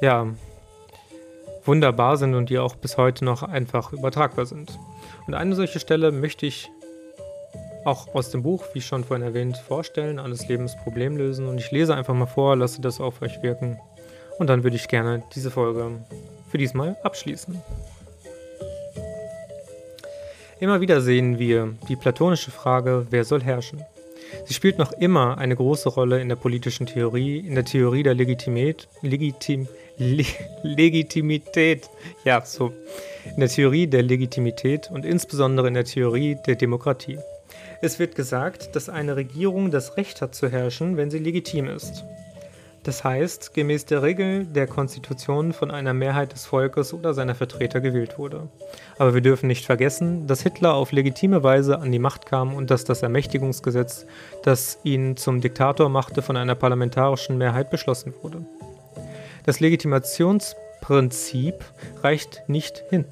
ja 0.00 0.28
wunderbar 1.64 2.16
sind 2.16 2.36
und 2.36 2.48
die 2.48 2.60
auch 2.60 2.76
bis 2.76 2.96
heute 2.96 3.24
noch 3.24 3.42
einfach 3.42 3.92
übertragbar 3.92 4.46
sind. 4.46 4.78
Und 5.26 5.34
eine 5.34 5.56
solche 5.56 5.80
Stelle 5.80 6.12
möchte 6.12 6.46
ich 6.46 6.70
auch 7.84 8.14
aus 8.14 8.30
dem 8.30 8.42
Buch, 8.42 8.64
wie 8.72 8.80
schon 8.80 9.04
vorhin 9.04 9.26
erwähnt, 9.26 9.56
vorstellen, 9.56 10.18
alles 10.18 10.48
Lebensproblem 10.48 11.16
lösen. 11.16 11.48
Und 11.48 11.58
ich 11.58 11.70
lese 11.70 11.94
einfach 11.94 12.14
mal 12.14 12.26
vor, 12.26 12.56
lasse 12.56 12.80
das 12.80 13.00
auf 13.00 13.22
euch 13.22 13.42
wirken. 13.42 13.78
Und 14.38 14.48
dann 14.48 14.64
würde 14.64 14.76
ich 14.76 14.88
gerne 14.88 15.22
diese 15.34 15.50
Folge 15.50 15.90
für 16.50 16.58
diesmal 16.58 16.96
abschließen. 17.02 17.60
Immer 20.60 20.80
wieder 20.80 21.00
sehen 21.00 21.38
wir 21.38 21.74
die 21.88 21.96
platonische 21.96 22.50
Frage, 22.50 23.06
wer 23.10 23.24
soll 23.24 23.42
herrschen? 23.42 23.82
Sie 24.46 24.54
spielt 24.54 24.78
noch 24.78 24.92
immer 24.92 25.38
eine 25.38 25.56
große 25.56 25.88
Rolle 25.88 26.20
in 26.20 26.28
der 26.28 26.36
politischen 26.36 26.86
Theorie, 26.86 27.38
in 27.38 27.54
der 27.54 27.64
Theorie 27.64 28.02
der 28.02 28.14
Legitimität, 28.14 28.88
Legitim, 29.02 29.68
Le 29.98 30.24
Legitimität, 30.62 31.88
ja, 32.24 32.40
so, 32.44 32.72
in 33.24 33.40
der 33.40 33.48
Theorie 33.48 33.86
der 33.86 34.02
Legitimität 34.02 34.90
und 34.90 35.04
insbesondere 35.04 35.68
in 35.68 35.74
der 35.74 35.84
Theorie 35.84 36.36
der 36.46 36.56
Demokratie. 36.56 37.18
Es 37.84 37.98
wird 37.98 38.14
gesagt, 38.14 38.74
dass 38.76 38.88
eine 38.88 39.14
Regierung 39.14 39.70
das 39.70 39.98
Recht 39.98 40.22
hat 40.22 40.34
zu 40.34 40.48
herrschen, 40.48 40.96
wenn 40.96 41.10
sie 41.10 41.18
legitim 41.18 41.68
ist. 41.68 42.02
Das 42.82 43.04
heißt, 43.04 43.52
gemäß 43.52 43.84
der 43.84 44.02
Regel 44.02 44.46
der 44.46 44.66
Konstitution 44.66 45.52
von 45.52 45.70
einer 45.70 45.92
Mehrheit 45.92 46.32
des 46.32 46.46
Volkes 46.46 46.94
oder 46.94 47.12
seiner 47.12 47.34
Vertreter 47.34 47.82
gewählt 47.82 48.18
wurde. 48.18 48.48
Aber 48.96 49.12
wir 49.12 49.20
dürfen 49.20 49.48
nicht 49.48 49.66
vergessen, 49.66 50.26
dass 50.26 50.40
Hitler 50.40 50.72
auf 50.72 50.92
legitime 50.92 51.42
Weise 51.42 51.78
an 51.78 51.92
die 51.92 51.98
Macht 51.98 52.24
kam 52.24 52.54
und 52.54 52.70
dass 52.70 52.84
das 52.84 53.02
Ermächtigungsgesetz, 53.02 54.06
das 54.42 54.78
ihn 54.82 55.18
zum 55.18 55.42
Diktator 55.42 55.90
machte, 55.90 56.22
von 56.22 56.38
einer 56.38 56.54
parlamentarischen 56.54 57.36
Mehrheit 57.36 57.68
beschlossen 57.68 58.14
wurde. 58.22 58.46
Das 59.44 59.60
Legitimationsprinzip 59.60 61.56
reicht 62.02 62.48
nicht 62.48 62.82
hin. 62.88 63.04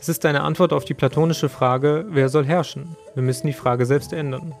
Es 0.00 0.08
ist 0.08 0.24
eine 0.24 0.42
Antwort 0.42 0.72
auf 0.72 0.84
die 0.84 0.94
platonische 0.94 1.48
Frage, 1.48 2.06
wer 2.08 2.28
soll 2.28 2.46
herrschen? 2.46 2.96
Wir 3.14 3.22
müssen 3.22 3.48
die 3.48 3.52
Frage 3.52 3.84
selbst 3.84 4.12
ändern. 4.12 4.54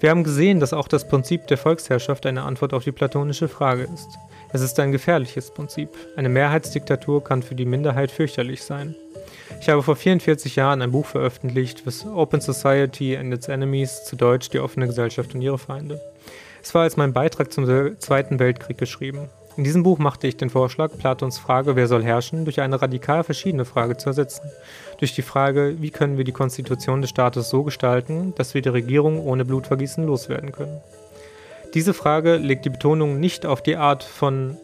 Wir 0.00 0.10
haben 0.10 0.24
gesehen, 0.24 0.60
dass 0.60 0.72
auch 0.72 0.88
das 0.88 1.06
Prinzip 1.06 1.46
der 1.48 1.58
Volksherrschaft 1.58 2.24
eine 2.24 2.42
Antwort 2.42 2.72
auf 2.72 2.84
die 2.84 2.92
platonische 2.92 3.48
Frage 3.48 3.82
ist. 3.82 4.08
Es 4.50 4.62
ist 4.62 4.80
ein 4.80 4.92
gefährliches 4.92 5.50
Prinzip. 5.50 5.90
Eine 6.16 6.30
Mehrheitsdiktatur 6.30 7.22
kann 7.22 7.42
für 7.42 7.54
die 7.54 7.66
Minderheit 7.66 8.10
fürchterlich 8.10 8.62
sein. 8.62 8.94
Ich 9.60 9.68
habe 9.68 9.82
vor 9.82 9.96
44 9.96 10.56
Jahren 10.56 10.80
ein 10.80 10.92
Buch 10.92 11.06
veröffentlicht, 11.06 11.86
das 11.86 12.06
Open 12.06 12.40
Society 12.40 13.16
and 13.16 13.34
its 13.34 13.48
Enemies, 13.48 14.04
zu 14.04 14.16
Deutsch 14.16 14.48
die 14.48 14.60
offene 14.60 14.86
Gesellschaft 14.86 15.34
und 15.34 15.42
ihre 15.42 15.58
Feinde. 15.58 16.00
Es 16.62 16.74
war 16.74 16.82
als 16.82 16.96
mein 16.96 17.12
Beitrag 17.12 17.52
zum 17.52 17.66
Zweiten 17.98 18.38
Weltkrieg 18.38 18.78
geschrieben. 18.78 19.28
In 19.58 19.64
diesem 19.64 19.82
Buch 19.82 19.98
machte 19.98 20.28
ich 20.28 20.36
den 20.36 20.50
Vorschlag, 20.50 20.92
Platons 20.98 21.36
Frage, 21.36 21.74
wer 21.74 21.88
soll 21.88 22.04
herrschen, 22.04 22.44
durch 22.44 22.60
eine 22.60 22.80
radikal 22.80 23.24
verschiedene 23.24 23.64
Frage 23.64 23.96
zu 23.96 24.10
ersetzen. 24.10 24.48
Durch 24.98 25.16
die 25.16 25.22
Frage, 25.22 25.78
wie 25.80 25.90
können 25.90 26.16
wir 26.16 26.22
die 26.22 26.30
Konstitution 26.30 27.00
des 27.00 27.10
Staates 27.10 27.50
so 27.50 27.64
gestalten, 27.64 28.32
dass 28.36 28.54
wir 28.54 28.62
die 28.62 28.68
Regierung 28.68 29.20
ohne 29.20 29.44
Blutvergießen 29.44 30.06
loswerden 30.06 30.52
können. 30.52 30.80
Diese 31.74 31.92
Frage 31.92 32.36
legt 32.36 32.66
die 32.66 32.70
Betonung 32.70 33.18
nicht 33.18 33.46
auf 33.46 33.60
die 33.60 33.74
Art 33.74 34.04
von 34.04 34.56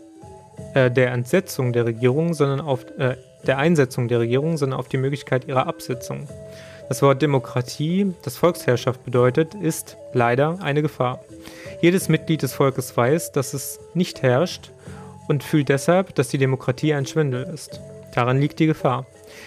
äh, 0.74 0.92
der 0.92 1.10
Entsetzung 1.10 1.72
der 1.72 1.86
Regierung, 1.86 2.32
sondern 2.32 2.60
auf 2.60 2.86
äh, 2.96 3.16
der 3.48 3.58
Einsetzung 3.58 4.06
der 4.06 4.20
Regierung, 4.20 4.58
sondern 4.58 4.78
auf 4.78 4.86
die 4.86 4.98
Möglichkeit 4.98 5.48
ihrer 5.48 5.66
Absetzung. 5.66 6.28
Das 6.88 7.00
Wort 7.00 7.22
Demokratie, 7.22 8.12
das 8.22 8.36
Volksherrschaft 8.36 9.04
bedeutet, 9.04 9.54
ist 9.54 9.96
leider 10.12 10.58
eine 10.60 10.82
Gefahr. 10.82 11.20
Jedes 11.80 12.08
Mitglied 12.08 12.42
des 12.42 12.52
Volkes 12.52 12.94
weiß, 12.94 13.32
dass 13.32 13.54
es 13.54 13.80
nicht 13.94 14.22
herrscht 14.22 14.70
und 15.26 15.42
fühlt 15.42 15.70
deshalb, 15.70 16.14
dass 16.14 16.28
die 16.28 16.38
Demokratie 16.38 16.92
ein 16.92 17.06
Schwindel 17.06 17.44
ist. 17.44 17.80
Daran 18.14 18.38
liegt 18.38 18.58
die 18.58 18.66
Gefahr. 18.66 19.06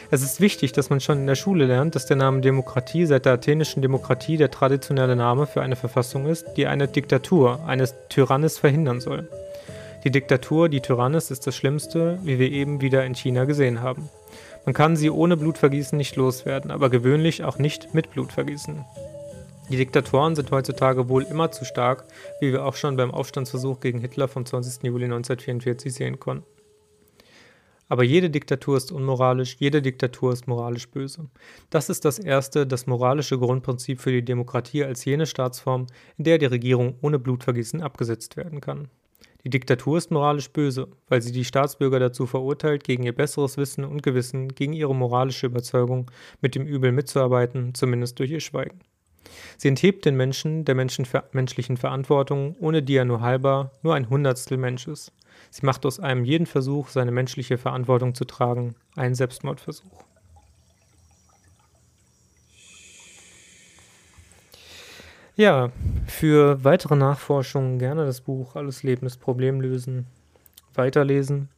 Es 0.09 0.23
ist 0.23 0.41
wichtig, 0.41 0.71
dass 0.71 0.89
man 0.89 0.99
schon 0.99 1.19
in 1.19 1.27
der 1.27 1.35
Schule 1.35 1.65
lernt, 1.65 1.95
dass 1.95 2.07
der 2.07 2.17
Name 2.17 2.41
Demokratie 2.41 3.05
seit 3.05 3.25
der 3.25 3.33
athenischen 3.33 3.81
Demokratie 3.81 4.37
der 4.37 4.51
traditionelle 4.51 5.15
Name 5.15 5.45
für 5.45 5.61
eine 5.61 5.75
Verfassung 5.75 6.25
ist, 6.25 6.45
die 6.57 6.65
eine 6.65 6.87
Diktatur, 6.87 7.59
eines 7.67 7.93
Tyrannes 8.09 8.57
verhindern 8.57 8.99
soll. 8.99 9.29
Die 10.03 10.11
Diktatur, 10.11 10.69
die 10.69 10.81
Tyrannis, 10.81 11.31
ist 11.31 11.45
das 11.47 11.55
Schlimmste, 11.55 12.19
wie 12.23 12.39
wir 12.39 12.51
eben 12.51 12.81
wieder 12.81 13.05
in 13.05 13.15
China 13.15 13.45
gesehen 13.45 13.81
haben. 13.81 14.09
Man 14.67 14.73
kann 14.73 14.97
sie 14.97 15.09
ohne 15.09 15.37
Blutvergießen 15.37 15.97
nicht 15.97 16.17
loswerden, 16.17 16.71
aber 16.71 16.89
gewöhnlich 16.89 17.45
auch 17.45 17.57
nicht 17.57 17.93
mit 17.93 18.11
Blutvergießen. 18.11 18.83
Die 19.69 19.77
Diktatoren 19.77 20.35
sind 20.35 20.51
heutzutage 20.51 21.07
wohl 21.07 21.23
immer 21.23 21.51
zu 21.51 21.63
stark, 21.63 22.03
wie 22.41 22.51
wir 22.51 22.65
auch 22.65 22.75
schon 22.75 22.97
beim 22.97 23.11
Aufstandsversuch 23.11 23.79
gegen 23.79 24.01
Hitler 24.01 24.27
vom 24.27 24.45
20. 24.45 24.83
Juli 24.83 25.05
1944 25.05 25.93
sehen 25.93 26.19
konnten. 26.19 26.45
Aber 27.87 28.03
jede 28.03 28.29
Diktatur 28.29 28.75
ist 28.75 28.91
unmoralisch, 28.91 29.55
jede 29.57 29.81
Diktatur 29.81 30.33
ist 30.33 30.49
moralisch 30.49 30.89
böse. 30.89 31.29
Das 31.69 31.89
ist 31.89 32.03
das 32.03 32.19
erste, 32.19 32.67
das 32.67 32.87
moralische 32.87 33.39
Grundprinzip 33.39 34.01
für 34.01 34.11
die 34.11 34.25
Demokratie 34.25 34.83
als 34.83 35.05
jene 35.05 35.27
Staatsform, 35.27 35.87
in 36.17 36.25
der 36.25 36.39
die 36.39 36.45
Regierung 36.45 36.97
ohne 37.01 37.19
Blutvergießen 37.19 37.81
abgesetzt 37.81 38.35
werden 38.35 38.59
kann. 38.59 38.89
Die 39.43 39.49
Diktatur 39.49 39.97
ist 39.97 40.11
moralisch 40.11 40.49
böse, 40.49 40.87
weil 41.07 41.21
sie 41.21 41.31
die 41.31 41.45
Staatsbürger 41.45 41.99
dazu 41.99 42.25
verurteilt, 42.25 42.83
gegen 42.83 43.03
ihr 43.03 43.15
besseres 43.15 43.57
Wissen 43.57 43.85
und 43.85 44.03
Gewissen, 44.03 44.49
gegen 44.49 44.73
ihre 44.73 44.95
moralische 44.95 45.47
Überzeugung 45.47 46.11
mit 46.41 46.55
dem 46.55 46.65
Übel 46.65 46.91
mitzuarbeiten, 46.91 47.73
zumindest 47.73 48.19
durch 48.19 48.31
ihr 48.31 48.39
Schweigen. 48.39 48.79
Sie 49.57 49.67
enthebt 49.67 50.05
den 50.05 50.15
Menschen 50.15 50.65
der 50.65 50.75
Menschen 50.75 51.07
menschlichen 51.31 51.77
Verantwortung, 51.77 52.55
ohne 52.59 52.81
die 52.81 52.95
er 52.95 53.05
nur 53.05 53.21
halber, 53.21 53.71
nur 53.83 53.95
ein 53.95 54.09
Hundertstel 54.09 54.57
Mensch 54.57 54.87
ist. 54.87 55.11
Sie 55.49 55.65
macht 55.65 55.85
aus 55.85 55.99
einem 55.99 56.23
jeden 56.23 56.45
Versuch, 56.45 56.89
seine 56.89 57.11
menschliche 57.11 57.57
Verantwortung 57.57 58.15
zu 58.15 58.25
tragen, 58.25 58.75
einen 58.95 59.15
Selbstmordversuch. 59.15 60.06
Ja, 65.37 65.71
für 66.07 66.63
weitere 66.63 66.95
Nachforschungen 66.95 67.77
gerne 67.77 68.07
das 68.07 68.21
Buch 68.21 68.55
Alles 68.55 68.81
Leben 68.81 69.05
ist 69.05 69.17
Problem 69.17 69.61
lösen, 69.61 70.07
weiterlesen 70.73 71.49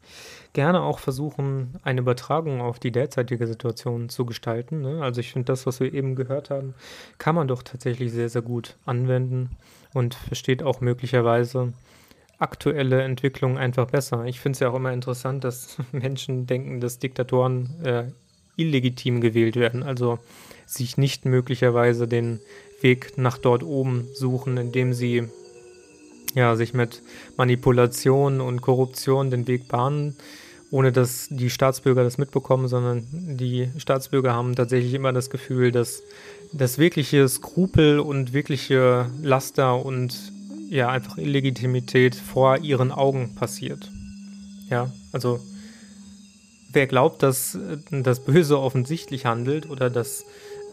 gerne 0.52 0.82
auch 0.82 1.00
versuchen, 1.00 1.76
eine 1.84 2.02
Übertragung 2.02 2.60
auf 2.60 2.80
die 2.80 2.92
derzeitige 2.92 3.48
Situation 3.48 4.10
zu 4.10 4.26
gestalten. 4.26 4.82
Ne? 4.82 5.02
Also 5.02 5.22
ich 5.22 5.32
finde, 5.32 5.46
das, 5.46 5.66
was 5.66 5.80
wir 5.80 5.94
eben 5.94 6.16
gehört 6.16 6.50
haben, 6.50 6.74
kann 7.20 7.36
man 7.36 7.48
doch 7.48 7.64
tatsächlich 7.64 8.12
sehr, 8.12 8.28
sehr 8.28 8.42
gut 8.42 8.76
anwenden 8.86 9.52
und 9.94 10.16
versteht 10.16 10.62
auch 10.62 10.82
möglicherweise 10.82 11.72
aktuelle 12.38 13.02
Entwicklungen 13.04 13.58
einfach 13.58 13.88
besser. 13.88 14.26
Ich 14.26 14.42
finde 14.42 14.58
es 14.58 14.60
ja 14.60 14.70
auch 14.70 14.76
immer 14.76 14.92
interessant, 14.92 15.46
dass 15.46 15.78
Menschen 15.94 16.48
denken, 16.48 16.82
dass 16.82 17.00
Diktatoren 17.00 17.70
äh, 17.86 18.08
illegitim 18.58 19.22
gewählt 19.22 19.56
werden, 19.56 19.84
also 19.84 20.20
sich 20.66 20.98
nicht 20.98 21.24
möglicherweise 21.24 22.08
den 22.08 22.42
Weg 22.82 23.18
nach 23.18 23.38
dort 23.38 23.64
oben 23.64 24.08
suchen, 24.14 24.58
indem 24.58 24.94
sie 24.94 25.28
ja, 26.36 26.56
sich 26.56 26.74
mit 26.74 27.02
Manipulation 27.38 28.42
und 28.42 28.62
Korruption 28.62 29.32
den 29.32 29.48
Weg 29.48 29.68
bahnen, 29.68 30.16
ohne 30.72 30.92
dass 30.92 31.28
die 31.30 31.50
Staatsbürger 31.50 32.04
das 32.04 32.18
mitbekommen, 32.18 32.68
sondern 32.68 33.06
die 33.12 33.70
Staatsbürger 33.78 34.34
haben 34.34 34.56
tatsächlich 34.56 34.94
immer 34.94 35.14
das 35.14 35.30
Gefühl, 35.30 35.72
dass 35.72 36.04
das 36.54 36.78
wirkliche 36.78 37.28
Skrupel 37.28 38.00
und 38.00 38.34
wirkliche 38.34 39.10
Laster 39.22 39.84
und 39.84 40.32
ja, 40.70 40.90
einfach 40.90 41.18
Illegitimität 41.18 42.14
vor 42.14 42.60
ihren 42.60 42.92
Augen 42.92 43.34
passiert. 43.36 43.92
Ja, 44.70 44.92
also 45.12 45.40
wer 46.72 46.86
glaubt, 46.86 47.24
dass 47.24 47.58
das 47.90 48.20
Böse 48.20 48.60
offensichtlich 48.60 49.26
handelt 49.26 49.68
oder 49.68 49.90
dass 49.90 50.26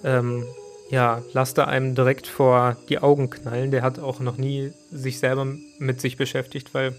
ähm, 0.04 0.44
ja, 0.90 1.22
Laster 1.32 1.68
einem 1.68 1.94
direkt 1.94 2.26
vor 2.26 2.76
die 2.88 2.98
Augen 2.98 3.30
knallen. 3.30 3.70
Der 3.70 3.82
hat 3.82 3.98
auch 3.98 4.20
noch 4.20 4.38
nie 4.38 4.72
sich 4.92 5.18
selber 5.18 5.46
mit 5.78 6.00
sich 6.00 6.16
beschäftigt, 6.16 6.74
weil 6.74 6.94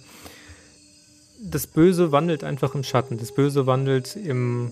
das 1.42 1.68
Böse 1.68 2.12
wandelt 2.12 2.44
einfach 2.44 2.76
im 2.76 2.84
Schatten. 2.84 3.18
Das 3.18 3.34
Böse 3.34 3.66
wandelt 3.66 4.16
im 4.16 4.72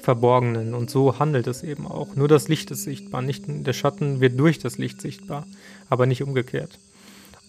Verborgenen 0.00 0.74
und 0.74 0.90
so 0.90 1.18
handelt 1.18 1.46
es 1.46 1.62
eben 1.62 1.86
auch. 1.86 2.16
Nur 2.16 2.28
das 2.28 2.48
Licht 2.48 2.70
ist 2.70 2.82
sichtbar, 2.82 3.22
nicht 3.22 3.44
der 3.46 3.72
Schatten 3.72 4.20
wird 4.20 4.38
durch 4.38 4.58
das 4.58 4.78
Licht 4.78 5.00
sichtbar, 5.00 5.46
aber 5.88 6.06
nicht 6.06 6.22
umgekehrt. 6.22 6.78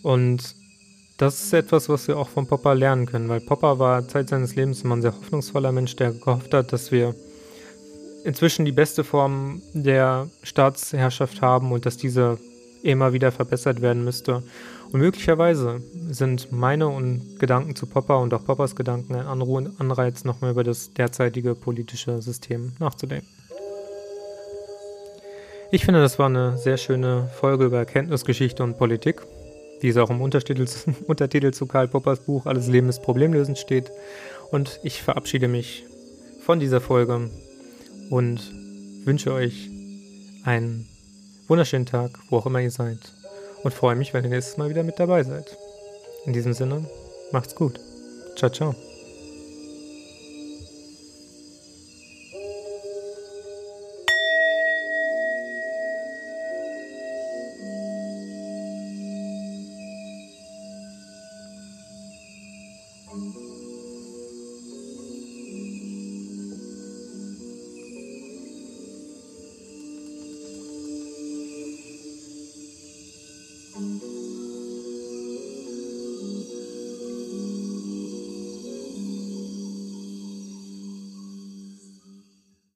Und 0.04 0.56
das 1.18 1.44
ist 1.44 1.54
etwas, 1.54 1.90
was 1.90 2.08
wir 2.08 2.18
auch 2.18 2.30
von 2.30 2.48
Popper 2.48 2.76
lernen 2.76 3.06
können, 3.06 3.30
weil 3.30 3.40
Popper 3.40 3.80
war 3.80 4.08
Zeit 4.08 4.30
seines 4.30 4.56
Lebens 4.56 4.84
immer 4.84 4.96
ein 4.96 5.02
sehr 5.02 5.16
hoffnungsvoller 5.16 5.72
Mensch, 5.72 5.96
der 5.96 6.12
gehofft 6.12 6.54
hat, 6.54 6.74
dass 6.74 6.92
wir 6.92 7.16
inzwischen 8.24 8.66
die 8.66 8.72
beste 8.72 9.04
Form 9.04 9.62
der 9.74 10.30
Staatsherrschaft 10.44 11.42
haben 11.42 11.72
und 11.72 11.86
dass 11.86 11.98
diese 11.98 12.38
immer 12.82 13.14
wieder 13.14 13.32
verbessert 13.32 13.82
werden 13.82 14.04
müsste. 14.04 14.44
Und 14.92 15.00
möglicherweise 15.00 15.82
sind 16.10 16.52
meine 16.52 16.88
und 16.88 17.40
Gedanken 17.40 17.76
zu 17.76 17.88
Popper 17.88 18.20
und 18.20 18.34
auch 18.34 18.46
Poppers 18.46 18.76
Gedanken 18.76 19.16
ein 19.16 19.26
Anreiz, 19.26 20.24
nochmal 20.24 20.52
über 20.52 20.64
das 20.64 20.94
derzeitige 20.94 21.56
politische 21.56 22.22
System 22.22 22.74
nachzudenken. 22.80 23.28
Ich 25.72 25.86
finde, 25.86 26.02
das 26.02 26.20
war 26.20 26.28
eine 26.28 26.58
sehr 26.58 26.78
schöne 26.78 27.32
Folge 27.40 27.66
über 27.66 27.80
Erkenntnisgeschichte 27.80 28.62
und 28.62 28.78
Politik, 28.78 29.24
wie 29.82 29.88
es 29.88 29.98
auch 29.98 30.12
im 30.12 30.22
Untertitel, 30.22 30.68
Untertitel 31.08 31.52
zu 31.52 31.66
Karl 31.66 31.88
Poppers 31.88 32.20
Buch 32.20 32.46
Alles 32.46 32.68
Leben 32.68 32.90
ist 32.90 33.02
problemlösend 33.02 33.58
steht. 33.58 33.92
Und 34.52 34.80
ich 34.84 35.02
verabschiede 35.02 35.48
mich 35.48 35.86
von 36.46 36.60
dieser 36.60 36.80
Folge 36.80 37.32
und 38.14 38.40
wünsche 39.06 39.34
euch 39.34 39.72
einen 40.44 40.88
wunderschönen 41.48 41.88
Tag, 41.88 42.12
wo 42.30 42.38
auch 42.38 42.46
immer 42.46 42.62
ihr 42.62 42.70
seid. 42.70 43.00
Und 43.64 43.74
freue 43.74 43.96
mich, 43.96 44.14
wenn 44.14 44.24
ihr 44.24 44.30
nächstes 44.30 44.58
Mal 44.58 44.70
wieder 44.70 44.84
mit 44.84 45.00
dabei 45.00 45.24
seid. 45.24 45.58
In 46.28 46.34
diesem 46.34 46.54
Sinne, 46.54 46.86
macht's 47.32 47.56
gut. 47.56 47.80
Ciao, 48.36 48.52
ciao. 48.52 48.76